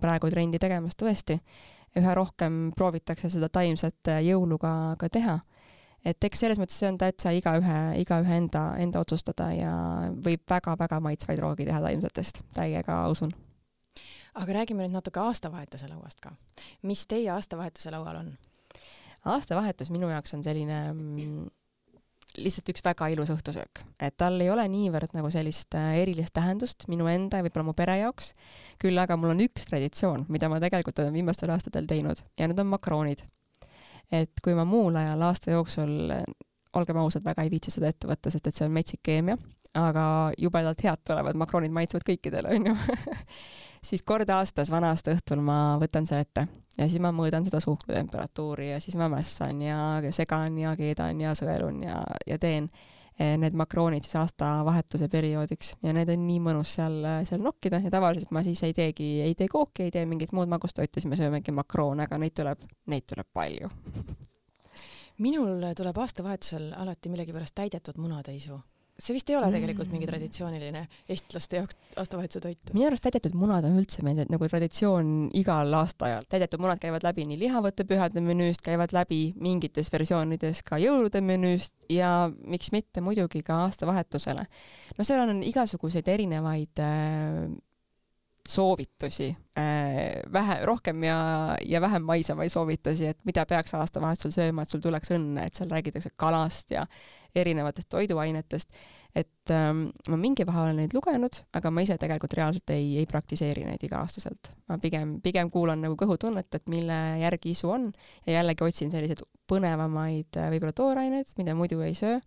praegu 0.00 0.30
trendi 0.32 0.58
tegemas 0.62 0.96
tõesti. 0.96 1.40
üha 1.98 2.12
rohkem 2.14 2.70
proovitakse 2.76 3.28
seda 3.30 3.48
taimset 3.48 4.08
jõuluga 4.22 4.96
ka 4.98 5.08
teha. 5.08 5.40
et 6.04 6.24
eks 6.24 6.40
selles 6.40 6.58
mõttes 6.58 6.78
see 6.78 6.88
on 6.88 6.98
täitsa 6.98 7.30
igaühe, 7.36 8.00
igaühe 8.00 8.36
enda, 8.36 8.76
enda 8.78 9.00
otsustada 9.00 9.52
ja 9.52 9.72
võib 10.24 10.40
väga-väga 10.48 11.00
maitsvaid 11.00 11.38
roogi 11.38 11.66
teha 11.66 11.80
taimsetest, 11.80 12.40
täiega 12.54 13.08
usun 13.08 13.34
aga 14.34 14.52
räägime 14.52 14.86
nüüd 14.86 14.94
natuke 14.94 15.20
aastavahetuse 15.20 15.88
lauast 15.90 16.20
ka. 16.20 16.32
mis 16.82 17.06
teie 17.06 17.30
aastavahetuse 17.30 17.90
laual 17.90 18.16
on? 18.22 18.38
Aastavahetus 19.28 19.90
minu 19.92 20.08
jaoks 20.10 20.34
on 20.36 20.44
selline 20.44 20.78
mm, 20.92 21.48
lihtsalt 22.38 22.70
üks 22.72 22.84
väga 22.84 23.08
ilus 23.12 23.32
õhtusöök, 23.34 23.82
et 24.02 24.14
tal 24.20 24.38
ei 24.40 24.50
ole 24.52 24.64
niivõrd 24.70 25.14
nagu 25.16 25.30
sellist 25.34 25.74
äh, 25.78 25.96
erilist 26.02 26.34
tähendust 26.36 26.86
minu 26.90 27.08
enda 27.10 27.40
ja 27.40 27.46
võib-olla 27.46 27.66
mu 27.66 27.74
pere 27.76 27.98
jaoks, 28.00 28.34
küll 28.80 28.98
aga 29.02 29.16
mul 29.18 29.34
on 29.34 29.42
üks 29.46 29.66
traditsioon, 29.70 30.26
mida 30.30 30.50
ma 30.52 30.60
tegelikult 30.62 31.02
olen 31.02 31.16
viimastel 31.16 31.50
aastatel 31.54 31.88
teinud 31.90 32.22
ja 32.38 32.48
need 32.48 32.62
on 32.62 32.70
makroonid. 32.70 33.24
et 34.10 34.42
kui 34.44 34.54
ma 34.58 34.64
muul 34.66 34.96
ajal 34.98 35.22
aasta 35.22 35.54
jooksul, 35.54 36.12
olgem 36.74 36.98
ausad, 37.02 37.24
väga 37.26 37.42
ei 37.42 37.50
viitsi 37.50 37.74
seda 37.74 37.90
ette 37.90 38.08
võtta, 38.10 38.30
sest 38.30 38.46
et 38.46 38.58
see 38.58 38.66
on 38.66 38.74
metsik 38.74 39.02
keemia, 39.06 39.36
aga 39.78 40.04
jubedalt 40.38 40.82
head 40.86 41.02
tulevad, 41.06 41.38
makroonid 41.38 41.74
maitsevad 41.74 42.06
kõikidele, 42.06 42.54
onju 42.56 42.76
siis 43.90 44.02
kord 44.06 44.30
aastas, 44.30 44.70
vana-aasta 44.70 45.14
õhtul 45.16 45.42
ma 45.42 45.78
võtan 45.82 46.06
selle 46.06 46.26
ette 46.26 46.46
ja 46.78 46.86
siis 46.86 47.00
ma 47.02 47.10
mõõdan 47.14 47.44
seda 47.46 47.60
suhkrutemperatuuri 47.62 48.70
ja 48.70 48.78
siis 48.82 48.96
ma 49.00 49.10
mässan 49.12 49.62
ja 49.64 50.12
segan 50.14 50.58
ja 50.58 50.76
keedan 50.78 51.20
ja 51.20 51.34
sõelun 51.38 51.82
ja, 51.84 51.98
ja 52.26 52.38
teen 52.38 52.70
eh, 53.18 53.36
need 53.40 53.56
makroonid 53.58 54.06
siis 54.06 54.16
aastavahetuse 54.20 55.10
perioodiks. 55.12 55.74
Ja 55.82 55.94
need 55.96 56.12
on 56.14 56.24
nii 56.26 56.40
mõnus 56.46 56.76
seal, 56.78 57.02
seal 57.28 57.44
nokkida 57.44 57.82
ja 57.84 57.92
tavaliselt 57.92 58.32
ma 58.34 58.44
siis 58.46 58.62
ei 58.66 58.74
teegi, 58.76 59.12
ei 59.26 59.36
tee 59.38 59.50
kooki, 59.50 59.88
ei 59.88 59.94
tee 59.94 60.06
mingit 60.06 60.34
muud 60.36 60.50
magustoitu, 60.52 61.00
siis 61.00 61.10
me 61.10 61.20
söömegi 61.20 61.54
makroone, 61.54 62.08
aga 62.08 62.18
neid 62.22 62.36
tuleb, 62.36 62.66
neid 62.90 63.08
tuleb 63.10 63.30
palju. 63.34 63.70
Minul 65.20 65.66
tuleb 65.76 65.98
aastavahetusel 66.00 66.70
alati 66.80 67.10
millegipärast 67.12 67.54
täidetud 67.58 67.98
munatäisu 68.00 68.56
see 69.00 69.16
vist 69.16 69.30
ei 69.30 69.36
ole 69.38 69.48
tegelikult 69.52 69.90
mingi 69.90 70.06
mm. 70.06 70.10
traditsiooniline 70.12 70.82
eestlaste 71.10 71.60
jaoks 71.60 71.78
aastavahetuse 72.00 72.42
toit. 72.44 72.72
minu 72.74 72.88
arust 72.90 73.04
täidetud 73.06 73.36
munad 73.38 73.66
on 73.68 73.78
üldse 73.80 74.04
meil 74.06 74.20
nagu 74.30 74.48
traditsioon 74.52 75.30
igal 75.40 75.72
aastaajal. 75.80 76.26
täidetud 76.30 76.62
munad 76.62 76.82
käivad 76.82 77.06
läbi 77.06 77.26
nii 77.30 77.40
lihavõttepühade 77.44 78.22
menüüst, 78.24 78.62
käivad 78.66 78.94
läbi 78.96 79.22
mingites 79.40 79.90
versioonides 79.92 80.62
ka 80.66 80.80
jõulude 80.82 81.22
menüüst 81.24 81.74
ja 81.92 82.30
miks 82.44 82.70
mitte 82.76 83.02
muidugi 83.04 83.42
ka 83.46 83.64
aastavahetusele. 83.66 84.46
no 84.98 85.08
seal 85.08 85.26
on 85.26 85.42
igasuguseid 85.46 86.08
erinevaid 86.08 86.84
äh, 86.84 87.48
soovitusi 88.48 89.36
äh,, 89.58 90.22
vähe, 90.32 90.58
rohkem 90.66 91.04
ja, 91.04 91.56
ja 91.66 91.80
vähem 91.80 92.02
maisemaid 92.02 92.50
soovitusi, 92.50 93.06
et 93.06 93.18
mida 93.24 93.44
peaks 93.46 93.74
aastavahetusel 93.78 94.34
sööma, 94.34 94.64
et 94.64 94.72
sul 94.72 94.82
tuleks 94.82 95.14
õnne, 95.14 95.46
et 95.46 95.56
seal 95.58 95.70
räägitakse 95.70 96.12
kalast 96.16 96.74
ja 96.74 96.86
erinevatest 97.36 97.88
toiduainetest, 97.92 98.80
et 99.16 99.52
ähm, 99.54 99.86
ma 100.08 100.18
mingi 100.20 100.46
vahe 100.46 100.64
olen 100.64 100.80
neid 100.82 100.94
lugenud, 100.94 101.40
aga 101.56 101.72
ma 101.74 101.84
ise 101.84 101.96
tegelikult 102.00 102.34
reaalselt 102.38 102.72
ei, 102.74 102.92
ei 103.00 103.08
praktiseeri 103.10 103.64
neid 103.66 103.82
iga-aastaselt. 103.86 104.52
ma 104.70 104.78
pigem, 104.82 105.18
pigem 105.24 105.50
kuulan 105.50 105.82
nagu 105.82 105.98
kõhutunnet, 105.98 106.50
et 106.54 106.70
mille 106.70 106.98
järgi 107.22 107.54
isu 107.56 107.70
on 107.74 107.90
ja 108.26 108.40
jällegi 108.40 108.66
otsin 108.66 108.92
selliseid 108.94 109.24
põnevamaid 109.50 110.38
äh, 110.38 110.50
võib-olla 110.54 110.76
tooraineid, 110.76 111.34
mida 111.38 111.56
muidu 111.58 111.82
ei 111.86 111.96
söö. 111.98 112.20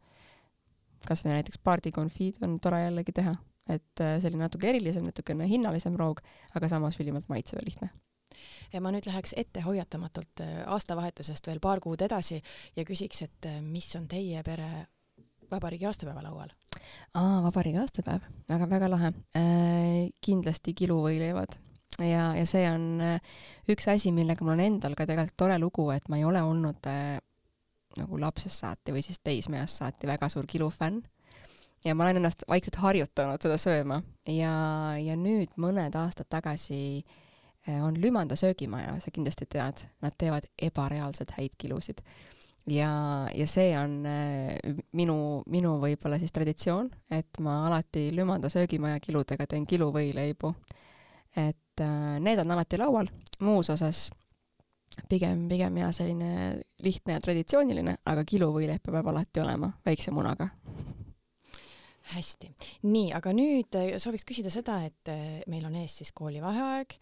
kas 1.08 1.26
või 1.26 1.36
näiteks 1.36 1.60
pardikonfiid 1.64 2.40
on 2.44 2.60
tore 2.64 2.86
jällegi 2.86 3.16
teha, 3.16 3.36
et 3.68 4.04
äh, 4.04 4.18
selline 4.24 4.48
natuke 4.48 4.72
erilisem, 4.72 5.08
natukene 5.08 5.48
hinnalisem 5.48 5.96
roog, 6.00 6.24
aga 6.56 6.72
samas 6.72 7.00
ülimalt 7.00 7.30
maitsev 7.32 7.60
ja 7.62 7.68
lihtne 7.68 7.94
ma 8.82 8.92
nüüd 8.94 9.08
läheks 9.10 9.36
ette 9.38 9.64
hoiatamatult 9.66 10.44
äh, 10.46 10.64
aastavahetusest 10.66 11.48
veel 11.48 11.62
paar 11.64 11.84
kuud 11.84 12.02
edasi 12.02 12.42
ja 12.76 12.86
küsiks, 12.88 13.24
et 13.28 13.50
mis 13.62 13.90
on 14.00 14.08
teie 14.12 14.44
pere 14.44 14.88
vabariigi 15.52 15.86
aastapäeva 15.90 16.24
laual? 16.24 16.50
aa, 17.14 17.44
vabariigi 17.44 17.80
aastapäev 17.82 18.24
väga,, 18.24 18.56
väga-väga 18.56 18.90
lahe 18.92 19.14
äh,. 19.38 20.10
kindlasti 20.26 20.74
kiluvõileivad 20.78 21.58
ja, 22.00 22.34
ja 22.38 22.46
see 22.50 22.66
on 22.72 22.88
äh, 23.04 23.34
üks 23.70 23.88
asi, 23.92 24.14
millega 24.16 24.46
mul 24.46 24.58
on 24.58 24.66
endal 24.66 24.98
ka 24.98 25.08
tegelikult 25.10 25.38
tore 25.40 25.60
lugu, 25.62 25.90
et 25.96 26.10
ma 26.10 26.20
ei 26.20 26.28
ole 26.28 26.42
olnud 26.44 26.90
äh, 26.90 27.18
nagu 28.00 28.20
lapsest 28.20 28.64
saati 28.64 28.96
või 28.96 29.04
siis 29.06 29.22
teismeest 29.24 29.82
saati 29.82 30.10
väga 30.10 30.30
suur 30.34 30.48
kilufänn. 30.50 31.04
ja 31.86 31.96
ma 31.96 32.08
olen 32.08 32.22
ennast 32.22 32.48
vaikselt 32.50 32.80
harjutanud 32.82 33.42
seda 33.44 33.60
sööma 33.62 34.02
ja, 34.28 34.54
ja 34.98 35.18
nüüd 35.20 35.54
mõned 35.62 35.96
aastad 36.00 36.30
tagasi 36.32 36.80
äh, 37.04 37.23
on 37.68 38.02
Lümanda 38.02 38.36
söögimaja, 38.36 38.98
sa 39.00 39.12
kindlasti 39.12 39.46
tead, 39.50 39.86
nad 40.02 40.16
teevad 40.18 40.48
ebareaalselt 40.62 41.32
häid 41.38 41.56
kilusid. 41.58 42.04
Ja, 42.68 43.28
ja 43.36 43.48
see 43.48 43.74
on 43.76 44.06
äh, 44.08 44.76
minu, 44.96 45.44
minu 45.52 45.74
võib-olla 45.82 46.16
siis 46.20 46.32
traditsioon, 46.32 46.88
et 47.12 47.40
ma 47.44 47.58
alati 47.68 48.08
Lümanda 48.16 48.48
söögimaja 48.52 49.02
kiludega 49.04 49.48
teen 49.52 49.66
kiluvõileibu. 49.68 50.54
et 51.36 51.82
äh, 51.82 52.20
need 52.20 52.40
on 52.40 52.52
alati 52.52 52.78
laual, 52.78 53.10
muus 53.40 53.70
osas 53.70 54.10
pigem, 55.10 55.48
pigem 55.50 55.78
jah, 55.78 55.92
selline 55.92 56.62
lihtne 56.86 57.18
ja 57.18 57.24
traditsiooniline, 57.24 57.98
aga 58.06 58.24
kiluvõileib 58.24 58.84
peab 58.86 59.08
alati 59.12 59.44
olema 59.44 59.74
väikse 59.86 60.12
munaga. 60.12 60.48
Hästi, 62.14 62.50
nii, 62.84 63.12
aga 63.16 63.32
nüüd 63.36 63.76
sooviks 63.98 64.28
küsida 64.28 64.52
seda, 64.52 64.82
et 64.86 65.12
meil 65.48 65.66
on 65.66 65.76
ees 65.80 65.96
siis 66.00 66.12
koolivaheaeg 66.16 66.98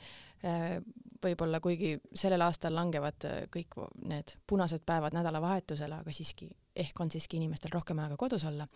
võib-olla 1.21 1.59
kuigi 1.61 1.95
sellel 2.17 2.41
aastal 2.45 2.73
langevad 2.75 3.27
äh, 3.29 3.43
kõik 3.53 3.77
need 4.09 4.35
punased 4.47 4.83
päevad 4.85 5.15
nädalavahetusele, 5.15 6.01
aga 6.01 6.15
siiski 6.15 6.49
ehk 6.75 7.03
on 7.03 7.11
siiski 7.11 7.37
inimestel 7.37 7.73
rohkem 7.73 7.99
aega 8.01 8.17
kodus 8.17 8.45
olla. 8.47 8.67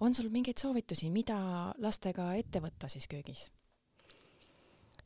on 0.00 0.14
sul 0.14 0.30
mingeid 0.30 0.58
soovitusi, 0.58 1.10
mida 1.10 1.38
lastega 1.78 2.32
ette 2.34 2.60
võtta 2.60 2.88
siis 2.88 3.08
köögis? 3.08 3.50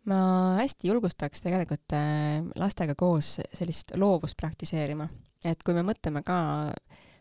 ma 0.05 0.57
hästi 0.61 0.89
julgustaks 0.89 1.43
tegelikult 1.43 1.97
äh, 1.97 2.43
lastega 2.57 2.95
koos 2.95 3.39
sellist 3.53 3.95
loovust 3.97 4.37
praktiseerima, 4.37 5.09
et 5.45 5.63
kui 5.63 5.75
me 5.75 5.83
mõtleme 5.83 6.23
ka 6.23 6.39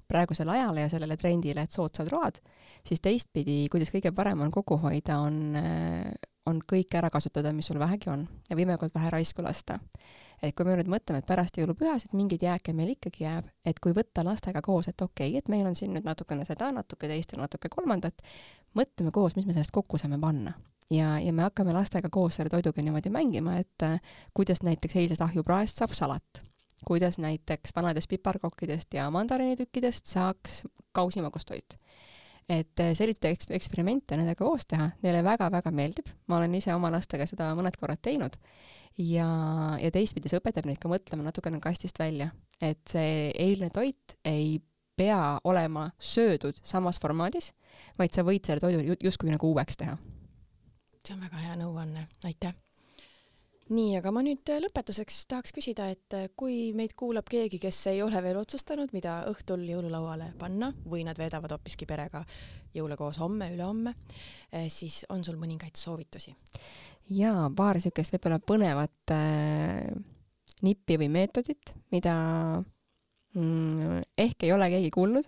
praegusele 0.07 0.51
ajale 0.51 0.83
ja 0.83 0.89
sellele 0.91 1.15
trendile, 1.17 1.63
et 1.63 1.71
soodsad 1.71 2.09
road, 2.11 2.41
siis 2.85 2.99
teistpidi, 3.01 3.69
kuidas 3.71 3.89
kõige 3.93 4.11
parem 4.11 4.41
on 4.43 4.51
kokku 4.51 4.77
hoida, 4.83 5.21
on 5.23 5.55
on 6.49 6.59
kõik 6.71 6.95
ära 6.97 7.09
kasutada, 7.13 7.53
mis 7.55 7.67
sul 7.69 7.79
vähegi 7.79 8.09
on 8.11 8.25
ja 8.49 8.57
võimalikult 8.57 8.95
vähe 8.95 9.11
raisku 9.13 9.43
lasta. 9.43 9.79
et 10.43 10.55
kui 10.55 10.65
me 10.67 10.75
nüüd 10.75 10.89
mõtleme, 10.91 11.21
et 11.21 11.27
pärast 11.27 11.55
jõulupühasid 11.57 12.11
mingeid 12.19 12.41
jääke 12.43 12.73
meil 12.75 12.89
ikkagi 12.97 13.23
jääb, 13.23 13.47
et 13.65 13.79
kui 13.79 13.93
võtta 13.95 14.25
lastega 14.27 14.61
koos, 14.61 14.89
et 14.91 15.01
okei 15.01 15.29
okay,, 15.29 15.37
et 15.39 15.49
meil 15.49 15.65
on 15.65 15.75
siin 15.75 15.93
nüüd 15.95 16.03
natukene 16.03 16.43
seda, 16.45 16.71
natuke 16.75 17.07
teist 17.07 17.31
ja 17.31 17.39
natuke 17.39 17.69
kolmandat, 17.71 18.19
mõtleme 18.75 19.11
koos, 19.15 19.37
mis 19.37 19.47
me 19.47 19.55
sellest 19.55 19.71
kokku 19.71 19.97
saame 19.97 20.19
panna. 20.19 20.53
Ja, 20.91 21.15
ja 21.19 21.31
me 21.33 21.45
hakkame 21.45 21.73
lastega 21.73 22.09
koos 22.11 22.35
selle 22.35 22.51
toiduga 22.51 22.83
niimoodi 22.83 23.09
mängima, 23.09 23.55
et 23.63 23.87
äh, 23.87 24.01
kuidas 24.33 24.65
näiteks 24.67 24.99
eilsest 24.99 25.23
ahjupraest 25.23 25.79
saab 25.79 25.95
salat, 25.95 26.43
kuidas 26.83 27.21
näiteks 27.23 27.71
vanadest 27.75 28.11
piparkokkidest 28.11 28.99
ja 28.99 29.07
mandariinitükkidest 29.15 30.11
saaks 30.11 30.65
kausimagustoit 30.91 31.79
et 32.49 32.83
äh, 32.83 32.93
selliseid 32.97 33.29
eks-, 33.31 33.49
eksperimente 33.55 34.17
nendega 34.19 34.43
koos 34.43 34.67
teha, 34.69 34.89
neile 35.03 35.23
väga-väga 35.25 35.71
meeldib, 35.75 36.11
ma 36.27 36.39
olen 36.39 36.55
ise 36.59 36.73
oma 36.75 36.91
lastega 36.93 37.27
seda 37.29 37.51
mõned 37.57 37.77
korrad 37.79 38.01
teinud. 38.03 38.37
Ja, 38.99 39.27
ja 39.81 39.89
teistpidi 39.93 40.29
see 40.29 40.37
õpetab 40.37 40.67
neid 40.69 40.77
ka 40.81 40.91
mõtlema 40.91 41.25
natukene 41.25 41.57
kastist 41.63 41.97
välja, 41.99 42.29
et 42.61 42.83
see 42.91 43.31
eilne 43.41 43.71
toit 43.73 44.17
ei 44.29 44.59
pea 44.97 45.39
olema 45.49 45.87
söödud 45.97 46.59
samas 46.61 46.99
formaadis, 47.01 47.53
vaid 47.97 48.13
sa 48.13 48.25
võid 48.27 48.45
selle 48.45 48.61
toidu 48.61 48.99
justkui 49.01 49.33
nagu 49.33 49.49
uueks 49.49 49.81
teha. 49.81 49.97
see 51.03 51.15
on 51.17 51.25
väga 51.25 51.41
hea 51.41 51.57
nõuanne, 51.59 52.05
aitäh 52.23 52.53
nii, 53.73 53.97
aga 53.99 54.11
ma 54.13 54.23
nüüd 54.25 54.49
äh, 54.53 54.61
lõpetuseks 54.63 55.23
tahaks 55.31 55.53
küsida, 55.55 55.89
et 55.93 56.15
äh, 56.17 56.27
kui 56.37 56.71
meid 56.77 56.95
kuulab 56.99 57.27
keegi, 57.31 57.59
kes 57.61 57.79
ei 57.91 58.01
ole 58.05 58.21
veel 58.23 58.39
otsustanud, 58.39 58.93
mida 58.95 59.21
õhtul 59.31 59.65
jõululauale 59.67 60.31
panna 60.39 60.71
või 60.89 61.03
nad 61.07 61.19
veedavad 61.19 61.55
hoopiski 61.55 61.87
perega 61.89 62.23
jõule 62.73 62.97
koos 62.99 63.19
homme, 63.21 63.49
ülehomme, 63.53 63.95
äh, 64.53 64.67
siis 64.73 65.03
on 65.13 65.25
sul 65.25 65.39
mõningaid 65.41 65.79
soovitusi? 65.79 66.35
jaa, 67.13 67.49
paar 67.51 67.75
niisugust 67.75 68.15
võib-olla 68.15 68.39
põnevat 68.39 69.11
äh, 69.11 69.91
nippi 70.63 70.97
või 71.01 71.09
meetodit, 71.11 71.73
mida 71.91 72.15
mm, 73.35 74.05
ehk 74.23 74.47
ei 74.47 74.53
ole 74.55 74.69
keegi 74.71 74.91
kuulnud 74.93 75.27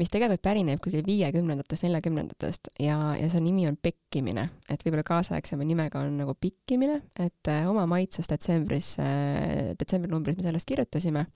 mis 0.00 0.10
tegelikult 0.12 0.42
pärineb 0.44 0.80
kuskil 0.84 1.04
viiekümnendatest, 1.06 1.86
neljakümnendatest 1.86 2.70
ja, 2.82 2.98
ja 3.16 3.28
see 3.32 3.42
nimi 3.44 3.66
on 3.68 3.78
pekkimine, 3.80 4.48
et 4.68 4.82
võib-olla 4.84 5.06
kaasaegsema 5.06 5.66
nimega 5.66 6.02
on 6.04 6.18
nagu 6.20 6.36
pikkimine, 6.40 7.00
et 7.22 7.52
äh, 7.52 7.64
oma 7.70 7.86
maitses 7.90 8.28
detsembris 8.30 8.96
äh,, 9.02 9.72
detsembri 9.78 10.12
numbris 10.12 10.36
me 10.38 10.46
sellest 10.46 10.68
kirjutasime. 10.68 11.26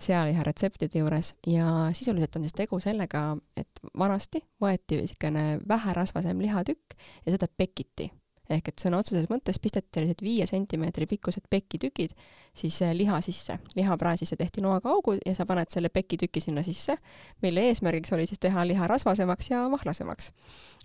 Sealiha 0.00 0.40
retseptide 0.46 1.02
juures 1.02 1.34
ja 1.44 1.90
sisuliselt 1.92 2.38
on 2.38 2.46
siis 2.46 2.56
tegu 2.56 2.78
sellega, 2.80 3.34
et 3.60 3.82
vanasti 4.00 4.40
võeti 4.62 5.02
niisugune 5.02 5.58
väherasvasem 5.68 6.40
lihatükk 6.40 6.96
ja 7.26 7.34
seda 7.34 7.50
pekiti 7.52 8.08
ehk 8.50 8.72
et 8.72 8.82
sõna 8.82 9.00
otseses 9.00 9.28
mõttes 9.30 9.60
pisteti 9.62 9.88
sellised 9.94 10.22
viie 10.24 10.46
sentimeetri 10.50 11.06
pikkused 11.10 11.46
pekitükid 11.50 12.14
siis 12.56 12.80
liha 12.96 13.20
sisse, 13.24 13.58
lihaprae 13.78 14.18
sisse 14.20 14.36
tehti 14.36 14.64
noaga 14.64 14.90
augud 14.94 15.22
ja 15.26 15.34
sa 15.38 15.46
paned 15.46 15.70
selle 15.70 15.88
pekitüki 15.88 16.42
sinna 16.42 16.64
sisse, 16.66 16.96
mille 17.42 17.68
eesmärgiks 17.70 18.12
oli 18.16 18.26
siis 18.26 18.42
teha 18.42 18.66
liha 18.66 18.90
rasvasemaks 18.90 19.50
ja 19.52 19.62
mahlasemaks. 19.72 20.32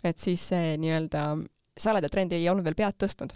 et 0.04 0.20
siis 0.20 0.48
see 0.54 0.78
nii-öelda 0.82 1.26
saladatrend 1.78 2.32
ei 2.32 2.50
olnud 2.50 2.66
veel 2.66 2.78
pead 2.78 3.02
tõstnud 3.02 3.36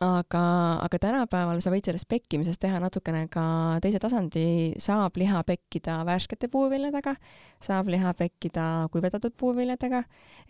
aga, 0.00 0.42
aga 0.84 0.98
tänapäeval 1.00 1.60
sa 1.64 1.70
võid 1.72 1.86
sellest 1.88 2.08
pekkimisest 2.10 2.60
teha 2.60 2.78
natukene 2.82 3.26
ka 3.32 3.44
teise 3.84 4.00
tasandi, 4.02 4.74
saab 4.82 5.16
liha 5.20 5.40
pekkida 5.46 5.98
värskete 6.08 6.50
puuviljadega, 6.52 7.14
saab 7.62 7.90
liha 7.92 8.12
pekkida 8.18 8.66
kuivatatud 8.92 9.36
puuviljadega, 9.38 10.02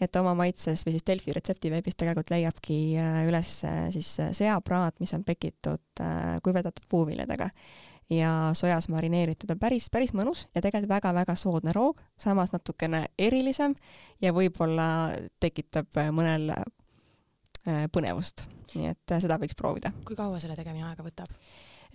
et 0.03 0.21
oma 0.21 0.35
maitses 0.39 0.83
või 0.87 0.97
siis 0.97 1.07
Delfi 1.07 1.35
retsepti 1.37 1.71
veebis 1.73 1.99
tegelikult 1.99 2.33
leiabki 2.35 2.79
äh, 3.01 3.21
üles 3.29 3.59
äh, 3.69 3.87
siis 3.95 4.17
äh, 4.23 4.33
seapraad, 4.37 4.99
mis 5.01 5.15
on 5.15 5.25
pekitud 5.27 6.03
kuivatatud 6.45 6.85
puuviljadega 6.91 7.51
ja 8.13 8.33
sojas 8.55 8.91
marineeritud 8.93 9.51
on 9.51 9.59
päris, 9.59 9.89
päris 9.91 10.13
mõnus 10.15 10.45
ja 10.55 10.63
tegelikult 10.63 10.93
väga-väga 10.93 11.35
soodne 11.39 11.75
roog, 11.75 12.03
samas 12.21 12.53
natukene 12.55 13.07
erilisem 13.19 13.75
ja 14.23 14.35
võib-olla 14.37 14.89
tekitab 15.43 16.05
mõnel 16.15 16.53
põnevust 17.93 18.45
nii 18.77 18.93
et 18.93 19.15
äh, 19.15 19.23
seda 19.23 19.39
võiks 19.41 19.57
proovida. 19.59 19.93
kui 20.07 20.19
kaua 20.19 20.41
selle 20.43 20.59
tegemine 20.59 20.89
aega 20.91 21.07
võtab? 21.07 21.33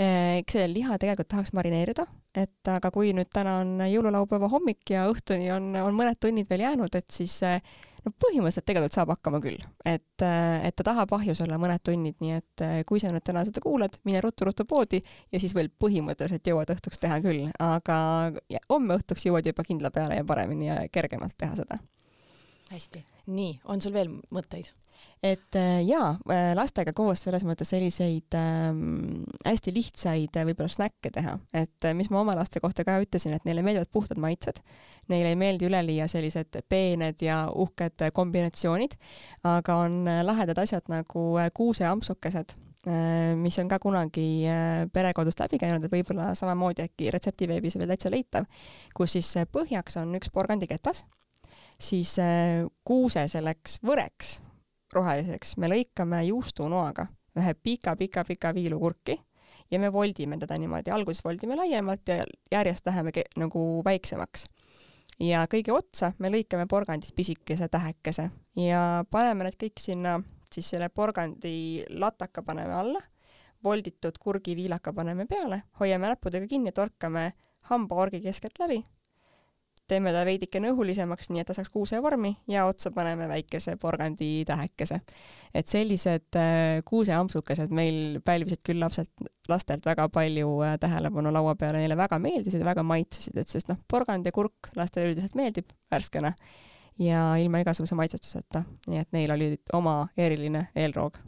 Äh, 0.01 0.39
eks 0.39 0.57
see 0.57 0.65
liha 0.71 0.97
tegelikult 1.01 1.29
tahaks 1.33 1.53
marineerida, 1.57 2.07
et 2.37 2.71
aga 2.71 2.91
kui 2.93 3.11
nüüd 3.15 3.29
täna 3.33 3.59
on 3.61 3.85
jõululaupäeva 3.85 4.49
hommik 4.51 4.93
ja 4.93 5.05
õhtuni 5.11 5.51
on, 5.53 5.71
on 5.81 5.95
mõned 5.97 6.19
tunnid 6.21 6.49
veel 6.49 6.65
jäänud, 6.65 6.95
et 6.97 7.09
siis 7.11 7.37
äh, 7.47 7.59
no 8.05 8.13
põhimõtteliselt 8.15 8.65
tegelikult 8.69 8.95
saab 8.95 9.11
hakkama 9.13 9.41
küll, 9.43 9.59
et, 9.85 10.23
et 10.23 10.77
ta 10.77 10.85
tahab 10.87 11.13
ahjus 11.19 11.43
olla 11.45 11.59
mõned 11.61 11.83
tunnid, 11.85 12.17
nii 12.23 12.37
et 12.39 12.65
kui 12.89 13.03
sa 13.03 13.11
nüüd 13.13 13.25
täna 13.27 13.43
seda 13.45 13.61
kuulad, 13.61 13.99
mine 14.07 14.23
ruttu-ruttu 14.25 14.65
poodi 14.69 15.03
ja 15.03 15.41
siis 15.43 15.53
veel 15.57 15.69
põhimõtteliselt 15.69 16.49
jõuad 16.49 16.73
õhtuks 16.73 17.01
teha 17.03 17.19
küll, 17.21 17.51
aga 17.61 17.97
homme 18.71 18.97
õhtuks 18.97 19.27
jõuad 19.27 19.51
juba 19.51 19.67
kindla 19.67 19.93
peale 19.93 20.17
ja 20.17 20.25
paremini 20.25 20.71
ja 20.71 20.81
kergemalt 20.89 21.37
teha 21.37 21.59
seda. 21.61 21.77
hästi, 22.71 23.05
nii, 23.27 23.59
on 23.65 23.81
sul 23.81 23.93
veel 23.93 24.13
mõtteid? 24.33 24.71
et 25.23 25.55
äh, 25.55 25.81
jaa, 25.85 26.15
äh, 26.33 26.51
lastega 26.57 26.93
koos 26.97 27.21
selles 27.25 27.43
mõttes 27.45 27.69
selliseid 27.69 28.37
ähm, 28.37 29.21
hästi 29.45 29.73
lihtsaid 29.75 30.39
äh, 30.39 30.47
võib-olla 30.49 30.71
snäkke 30.73 31.11
teha, 31.13 31.35
et 31.53 31.89
mis 31.97 32.09
ma 32.13 32.23
oma 32.23 32.35
laste 32.37 32.61
kohta 32.63 32.85
ka 32.87 32.97
ütlesin, 33.03 33.35
et 33.37 33.45
neile 33.45 33.61
meeldivad 33.65 33.91
puhtad 33.93 34.21
maitsed, 34.21 34.63
neile 35.13 35.33
ei 35.33 35.37
meeldi 35.39 35.69
üleliia 35.69 36.07
sellised 36.11 36.63
peened 36.69 37.21
ja 37.21 37.43
uhked 37.53 38.07
kombinatsioonid, 38.17 38.97
aga 39.45 39.77
on 39.85 40.03
lahedad 40.25 40.61
asjad 40.63 40.89
nagu 40.91 41.29
kuuseampsukesed 41.53 42.57
mis 43.37 43.59
on 43.61 43.67
ka 43.69 43.77
kunagi 43.77 44.47
perekodust 44.89 45.43
läbi 45.43 45.59
käinud, 45.61 45.83
et 45.85 45.93
võib-olla 45.93 46.31
samamoodi 46.33 46.81
äkki 46.81 47.11
retseptiveebis 47.13 47.77
veel 47.77 47.91
täitsa 47.93 48.09
leitav, 48.09 48.47
kus 48.97 49.13
siis 49.19 49.29
põhjaks 49.53 49.99
on 50.01 50.17
üks 50.17 50.33
porgandiketas, 50.33 51.03
siis 51.81 52.15
kuuse 52.85 53.27
selleks 53.27 53.79
võreks 53.85 54.39
roheliseks, 54.93 55.55
me 55.57 55.69
lõikame 55.71 56.21
juustunoaga 56.27 57.07
ühe 57.39 57.53
pika-pika-pika 57.63 58.51
viilukurki 58.55 59.15
ja 59.71 59.79
me 59.79 59.91
voldime 59.93 60.37
teda 60.37 60.57
niimoodi, 60.59 60.91
alguses 60.91 61.23
voldime 61.23 61.55
laiemalt 61.55 62.07
ja 62.07 62.25
järjest 62.51 62.85
läheme 62.85 63.11
nagu 63.39 63.81
väiksemaks. 63.85 64.45
ja 65.19 65.45
kõige 65.47 65.71
otsa 65.71 66.13
me 66.19 66.29
lõikame 66.29 66.67
porgandist 66.67 67.15
pisikese 67.15 67.67
tähekese 67.67 68.29
ja 68.55 69.05
paneme 69.09 69.47
need 69.47 69.57
kõik 69.63 69.79
sinna, 69.79 70.19
siis 70.51 70.69
selle 70.69 70.89
porgandi 70.89 71.83
lataka 71.89 72.43
paneme 72.43 72.73
alla, 72.73 73.01
volditud 73.63 74.17
kurgiviilaka 74.19 74.93
paneme 74.93 75.25
peale, 75.25 75.63
hoiame 75.79 76.07
näppudega 76.07 76.47
kinni, 76.47 76.71
torkame 76.71 77.31
hambaorgi 77.69 78.21
keskelt 78.21 78.59
läbi 78.59 78.83
teeme 79.91 80.13
ta 80.15 80.23
veidikene 80.27 80.71
õhulisemaks, 80.71 81.29
nii 81.31 81.43
et 81.43 81.49
ta 81.49 81.55
saaks 81.57 81.71
kuusevormi 81.73 82.31
ja 82.51 82.65
otsa 82.69 82.93
paneme 82.95 83.27
väikese 83.29 83.75
porgandi 83.81 84.31
tähekese. 84.47 85.01
et 85.53 85.67
sellised 85.67 86.39
äh, 86.39 86.79
kuuseampsukesed 86.87 87.73
meil 87.75 88.19
pälvisid 88.25 88.63
küll 88.63 88.79
lapselt, 88.79 89.11
lastelt 89.51 89.85
väga 89.85 90.07
palju 90.09 90.53
äh, 90.65 90.77
tähelepanu 90.79 91.33
laua 91.33 91.55
peale, 91.59 91.83
neile 91.83 91.97
väga 91.99 92.19
meeldisid 92.19 92.63
ja 92.63 92.69
väga 92.71 92.83
maitsesid, 92.83 93.37
et 93.37 93.51
sest 93.51 93.71
noh, 93.71 93.79
porgand 93.87 94.25
ja 94.25 94.35
kurk 94.35 94.71
lastele 94.79 95.11
üldiselt 95.11 95.35
meeldib 95.35 95.73
värskena 95.91 96.33
ja 97.01 97.25
ilma 97.41 97.63
igasuguse 97.63 97.97
maitsestuseta, 97.99 98.63
nii 98.87 99.03
et 99.03 99.11
neil 99.15 99.35
oli 99.35 99.51
oma 99.73 100.05
eriline 100.17 100.69
eelroog 100.75 101.19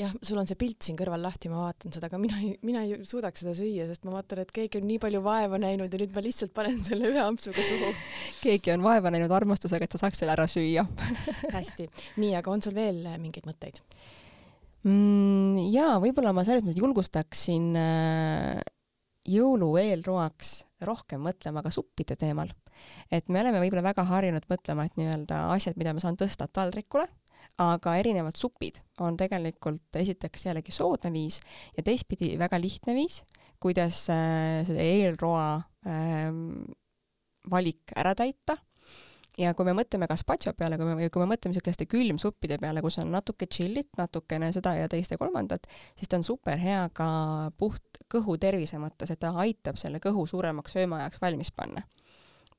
jah, 0.00 0.12
sul 0.24 0.40
on 0.40 0.48
see 0.48 0.58
pilt 0.60 0.86
siin 0.86 0.96
kõrval 0.98 1.22
lahti, 1.24 1.50
ma 1.52 1.66
vaatan 1.66 1.92
seda, 1.94 2.08
aga 2.10 2.20
mina 2.20 2.38
ei, 2.40 2.54
mina 2.66 2.84
ei 2.86 3.00
suudaks 3.08 3.44
seda 3.44 3.54
süüa, 3.56 3.86
sest 3.90 4.06
ma 4.08 4.14
vaatan, 4.16 4.42
et 4.44 4.54
keegi 4.54 4.80
on 4.80 4.88
nii 4.88 5.00
palju 5.02 5.20
vaeva 5.24 5.60
näinud 5.60 5.92
ja 5.92 6.00
nüüd 6.00 6.14
ma 6.16 6.24
lihtsalt 6.24 6.54
panen 6.56 6.80
selle 6.86 7.10
ühe 7.10 7.22
ampsuga 7.24 7.64
suhu. 7.66 7.92
keegi 8.44 8.74
on 8.74 8.86
vaeva 8.86 9.12
näinud 9.14 9.32
armastusega, 9.40 9.86
et 9.86 9.96
sa 9.96 10.04
saaks 10.04 10.22
selle 10.22 10.34
ära 10.36 10.48
süüa 10.50 10.86
hästi, 11.56 11.90
nii, 12.22 12.34
aga 12.40 12.54
on 12.54 12.64
sul 12.64 12.76
veel 12.76 13.04
mingeid 13.20 13.48
mõtteid 13.48 13.82
mm,? 14.88 15.70
jaa, 15.74 15.98
võib-olla 16.02 16.34
ma 16.36 16.44
selles 16.46 16.64
mõttes 16.64 16.80
julgustaksin 16.80 17.70
äh, 17.78 18.60
jõulu 19.28 19.74
eelroaks 19.80 20.60
rohkem 20.86 21.22
mõtlema 21.24 21.62
ka 21.64 21.72
suppide 21.74 22.16
teemal. 22.16 22.52
et 23.12 23.28
me 23.28 23.42
oleme 23.42 23.60
võib-olla 23.60 23.90
väga 23.90 24.06
harjunud 24.08 24.46
mõtlema, 24.48 24.86
et 24.86 24.96
nii-öelda 24.96 25.42
asjad, 25.54 25.76
mida 25.76 25.92
ma 25.92 26.00
saan 26.00 26.16
tõsta 26.20 26.48
taldrikule, 26.48 27.04
aga 27.60 27.96
erinevad 28.00 28.38
supid 28.38 28.80
on 29.00 29.16
tegelikult 29.20 29.96
esiteks 30.00 30.46
jällegi 30.48 30.72
soodne 30.72 31.12
viis 31.12 31.40
ja 31.76 31.84
teistpidi 31.86 32.32
väga 32.40 32.60
lihtne 32.60 32.94
viis, 32.96 33.22
kuidas 33.60 34.06
äh, 34.12 34.62
seda 34.68 34.80
eelroa 34.84 35.46
ähm, 35.86 36.64
valik 37.50 37.94
ära 37.96 38.14
täita. 38.16 38.58
Ja 39.38 39.54
kui 39.56 39.64
me 39.64 39.72
mõtleme 39.72 40.04
gazpacho 40.10 40.52
peale, 40.58 40.76
kui 40.76 40.88
me, 40.88 41.06
kui 41.08 41.22
me 41.22 41.28
mõtleme 41.30 41.54
niisuguste 41.54 41.86
külmsuppide 41.88 42.58
peale, 42.60 42.82
kus 42.84 42.98
on 43.00 43.12
natuke 43.14 43.46
tšillit, 43.48 43.88
natukene 43.96 44.50
seda 44.52 44.74
ja 44.76 44.88
teist 44.90 45.14
ja 45.14 45.20
kolmandat, 45.20 45.68
siis 45.96 46.10
ta 46.10 46.18
on 46.18 46.26
super 46.26 46.60
hea 46.60 46.82
ka 46.92 47.06
puht 47.56 48.02
kõhu 48.10 48.36
tervise 48.42 48.80
mõttes, 48.82 49.12
et 49.14 49.22
ta 49.22 49.30
aitab 49.40 49.78
selle 49.80 50.02
kõhu 50.02 50.26
suuremaks 50.28 50.74
söömaajaks 50.76 51.22
valmis 51.22 51.54
panna 51.56 51.86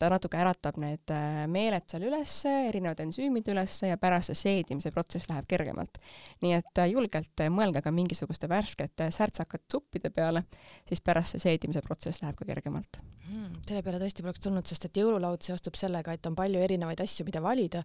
ta 0.02 0.10
natuke 0.10 0.40
äratab 0.42 0.80
need 0.82 1.14
äh, 1.14 1.44
meeled 1.52 1.86
seal 1.92 2.08
ülesse, 2.10 2.52
erinevad 2.72 3.04
ensüümid 3.04 3.48
ülesse 3.54 3.92
ja 3.92 4.00
pärast 4.02 4.32
see 4.32 4.40
seedimise 4.40 4.90
protsess 4.96 5.30
läheb 5.30 5.46
kergemalt. 5.50 6.00
nii 6.42 6.56
et 6.58 6.82
äh, 6.82 6.90
julgelt 6.90 7.44
äh, 7.44 7.52
mõelge 7.54 7.84
ka 7.86 7.94
mingisuguste 7.94 8.50
värskete 8.50 9.12
särtsakate 9.14 9.70
suppide 9.72 10.10
peale, 10.10 10.46
siis 10.90 11.04
pärast 11.06 11.36
see 11.36 11.46
seedimise 11.46 11.84
protsess 11.86 12.24
läheb 12.24 12.40
ka 12.40 12.48
kergemalt 12.50 12.98
hmm,. 13.28 13.62
selle 13.68 13.84
peale 13.86 14.02
tõesti 14.02 14.26
poleks 14.26 14.42
tulnud, 14.48 14.66
sest 14.66 14.90
et 14.90 15.02
jõululaud 15.04 15.46
seostub 15.46 15.78
sellega, 15.78 16.16
et 16.18 16.26
on 16.30 16.38
palju 16.38 16.66
erinevaid 16.66 17.06
asju, 17.06 17.28
mida 17.28 17.44
valida, 17.44 17.84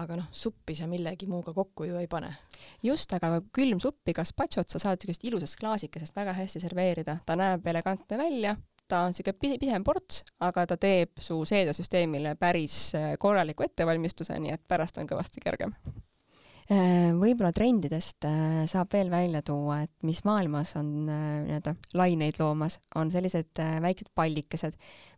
aga 0.00 0.16
noh, 0.22 0.32
suppi 0.32 0.78
sa 0.78 0.88
millegi 0.88 1.28
muuga 1.28 1.52
kokku 1.56 1.90
ju 1.90 2.00
ei 2.00 2.08
pane. 2.08 2.32
just, 2.86 3.12
aga 3.16 3.42
külmsuppi, 3.52 4.16
gazpachot 4.16 4.72
sa 4.72 4.80
saad 4.80 5.00
niisugusest 5.00 5.28
ilusast 5.28 5.60
klaasikesest 5.60 6.16
väga 6.16 6.38
hästi 6.40 6.64
serveerida, 6.64 7.20
ta 7.26 7.36
näeb 7.36 7.66
elegantne 7.74 8.18
välja 8.24 8.56
ta 8.90 9.04
on 9.06 9.14
niisugune 9.14 9.38
pise, 9.40 9.58
pisem 9.62 9.86
ports, 9.86 10.22
aga 10.46 10.66
ta 10.66 10.76
teeb 10.80 11.22
su 11.22 11.38
seedesüsteemile 11.48 12.36
päris 12.40 12.82
äh, 12.98 13.12
korraliku 13.18 13.66
ettevalmistuse, 13.66 14.38
nii 14.42 14.56
et 14.58 14.64
pärast 14.68 14.98
on 15.00 15.10
kõvasti 15.10 15.42
kergem 15.44 15.76
Äh, 16.70 17.10
võib-olla 17.18 17.50
trendidest 17.50 18.22
äh, 18.28 18.60
saab 18.70 18.92
veel 18.94 19.08
välja 19.10 19.40
tuua, 19.42 19.80
et 19.88 20.04
mis 20.06 20.20
maailmas 20.22 20.76
on 20.78 20.92
nii-öelda 21.08 21.72
laineid 21.98 22.38
loomas, 22.38 22.76
on 22.94 23.10
sellised 23.10 23.58
väiksed 23.82 24.12
pallikesed. 24.14 24.76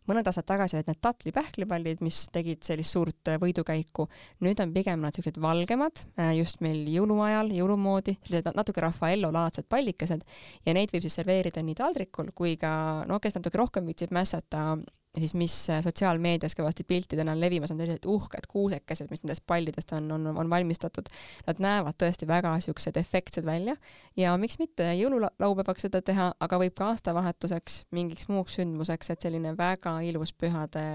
Mõned 0.09 0.27
aastad 0.27 0.47
tagasi 0.49 0.77
olid 0.77 0.89
need 0.91 1.01
tatli-pähklipallid, 1.03 2.01
mis 2.05 2.25
tegid 2.33 2.63
sellist 2.65 2.95
suurt 2.95 3.33
võidukäiku. 3.41 4.07
nüüd 4.45 4.59
on 4.63 4.73
pigem 4.73 5.03
nad 5.03 5.15
siuksed 5.15 5.39
valgemad, 5.41 6.05
just 6.37 6.61
meil 6.65 6.87
jõuluajal, 6.91 7.53
jõulumoodi, 7.55 8.17
sellised 8.25 8.51
natuke 8.55 8.83
Raffaello-laadsed 8.83 9.69
pallikesed 9.69 10.25
ja 10.65 10.73
neid 10.73 10.91
võib 10.93 11.05
siis 11.05 11.19
serveerida 11.21 11.63
nii 11.63 11.77
taldrikul 11.79 12.33
kui 12.35 12.57
ka 12.57 13.03
no 13.07 13.19
kes 13.23 13.39
natuke 13.39 13.59
rohkem 13.59 13.87
viitsib 13.87 14.13
mässata 14.15 14.73
siis 15.19 15.33
mis 15.37 15.53
äh, 15.69 15.81
sotsiaalmeedias 15.83 16.55
kõvasti 16.57 16.85
piltidena 16.87 17.33
on 17.35 17.41
levimas, 17.41 17.71
on 17.71 17.77
sellised 17.77 18.05
uhked 18.09 18.47
kuusekesed, 18.49 19.11
mis 19.11 19.21
nendest 19.23 19.43
pallidest 19.47 19.93
on, 19.93 20.09
on, 20.11 20.27
on 20.33 20.49
valmistatud. 20.49 21.09
Nad 21.47 21.61
näevad 21.61 21.97
tõesti 22.01 22.27
väga 22.27 22.55
siuksed 22.65 22.97
efektsed 22.97 23.45
välja 23.45 23.75
ja 24.17 24.33
miks 24.41 24.57
mitte 24.61 24.89
jõululaupäevaks 24.97 25.87
seda 25.87 26.01
teha, 26.01 26.31
aga 26.39 26.59
võib 26.61 26.75
ka 26.77 26.89
aastavahetuseks, 26.93 27.83
mingiks 27.93 28.27
muuks 28.31 28.57
sündmuseks, 28.57 29.13
et 29.13 29.27
selline 29.27 29.53
väga 29.57 29.92
ilus 30.01 30.33
pühade 30.33 30.85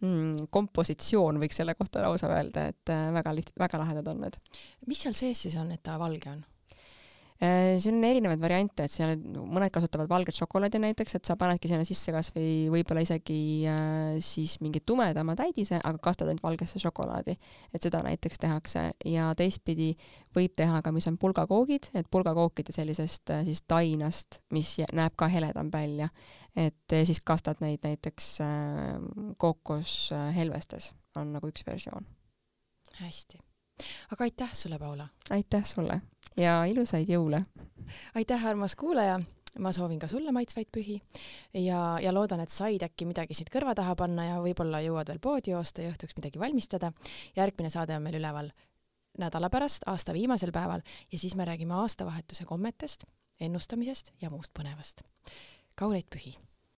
mm, 0.00 0.48
kompositsioon 0.50 1.40
võiks 1.42 1.58
selle 1.60 1.74
kohta 1.78 2.04
lausa 2.04 2.30
öelda, 2.32 2.68
et 2.72 2.92
äh, 2.92 3.08
väga 3.16 3.34
liht-, 3.36 3.54
väga 3.58 3.80
lahedad 3.82 4.12
on 4.12 4.26
need. 4.26 4.38
mis 4.86 5.02
seal 5.04 5.16
sees 5.16 5.46
siis 5.46 5.56
on, 5.60 5.72
et 5.74 5.82
ta 5.82 5.98
valge 6.00 6.30
on? 6.32 6.44
Äh, 7.36 7.76
siin 7.76 7.98
on 7.98 8.04
erinevaid 8.08 8.40
variante, 8.40 8.86
et 8.86 8.92
seal 8.94 9.10
mõned 9.20 9.68
kasutavad 9.74 10.08
valget 10.08 10.38
šokolaadi 10.38 10.78
näiteks, 10.80 11.18
et 11.18 11.28
sa 11.28 11.34
panedki 11.36 11.68
sinna 11.68 11.84
sisse 11.84 12.14
kasvõi 12.14 12.70
võib-olla 12.72 13.02
isegi 13.04 13.36
äh, 13.68 14.14
siis 14.24 14.54
mingi 14.64 14.80
tumedama 14.80 15.34
täidise, 15.36 15.76
aga 15.76 16.00
kastad 16.00 16.30
ainult 16.30 16.46
valgesse 16.46 16.80
šokolaadi. 16.80 17.36
et 17.76 17.84
seda 17.84 18.00
näiteks 18.06 18.40
tehakse 18.40 18.86
ja 19.04 19.28
teistpidi 19.36 19.90
võib 20.36 20.56
teha 20.56 20.80
ka, 20.80 20.94
mis 20.96 21.10
on 21.12 21.20
pulgakoogid, 21.20 21.90
et 21.92 22.08
pulgakookide 22.08 22.72
sellisest 22.72 23.34
äh, 23.36 23.44
siis 23.44 23.60
tainast, 23.68 24.40
mis 24.56 24.78
näeb 24.96 25.12
ka 25.20 25.28
heledam 25.28 25.68
välja, 25.72 26.08
et 26.56 26.96
siis 27.04 27.20
kastad 27.20 27.60
neid 27.60 27.84
näiteks 27.84 28.38
kookoshelvestes, 29.36 30.94
on 31.20 31.36
nagu 31.36 31.52
üks 31.52 31.68
versioon. 31.68 32.08
hästi 33.04 33.44
aga 34.08 34.24
aitäh 34.24 34.54
sulle, 34.56 34.78
Paula! 34.80 35.08
aitäh 35.30 35.64
sulle 35.68 36.00
ja 36.40 36.60
ilusaid 36.68 37.08
jõule! 37.08 37.44
aitäh, 38.14 38.46
armas 38.46 38.76
kuulaja! 38.76 39.18
ma 39.58 39.72
soovin 39.72 39.98
ka 39.98 40.08
sulle 40.08 40.32
maitsvaid 40.36 40.68
pühi 40.72 40.98
ja, 41.54 41.96
ja 42.02 42.12
loodan, 42.12 42.42
et 42.44 42.52
said 42.52 42.82
äkki 42.84 43.06
midagi 43.08 43.36
siit 43.36 43.50
kõrva 43.52 43.74
taha 43.76 43.94
panna 43.96 44.26
ja 44.26 44.40
võib-olla 44.44 44.82
jõuad 44.84 45.08
veel 45.08 45.20
poodi 45.22 45.54
joosta 45.54 45.84
ja 45.84 45.92
õhtuks 45.94 46.16
midagi 46.18 46.40
valmistada. 46.40 46.92
järgmine 47.36 47.70
saade 47.72 47.96
on 47.96 48.04
meil 48.04 48.18
üleval 48.20 48.50
nädala 49.18 49.50
pärast, 49.50 49.86
aasta 49.88 50.12
viimasel 50.12 50.52
päeval 50.52 50.84
ja 51.12 51.18
siis 51.18 51.36
me 51.36 51.48
räägime 51.48 51.74
aastavahetuse 51.74 52.44
kommetest, 52.44 53.06
ennustamisest 53.40 54.12
ja 54.20 54.30
muust 54.30 54.52
põnevast. 54.58 55.02
kauneid 55.74 56.10
pühi! 56.12 56.36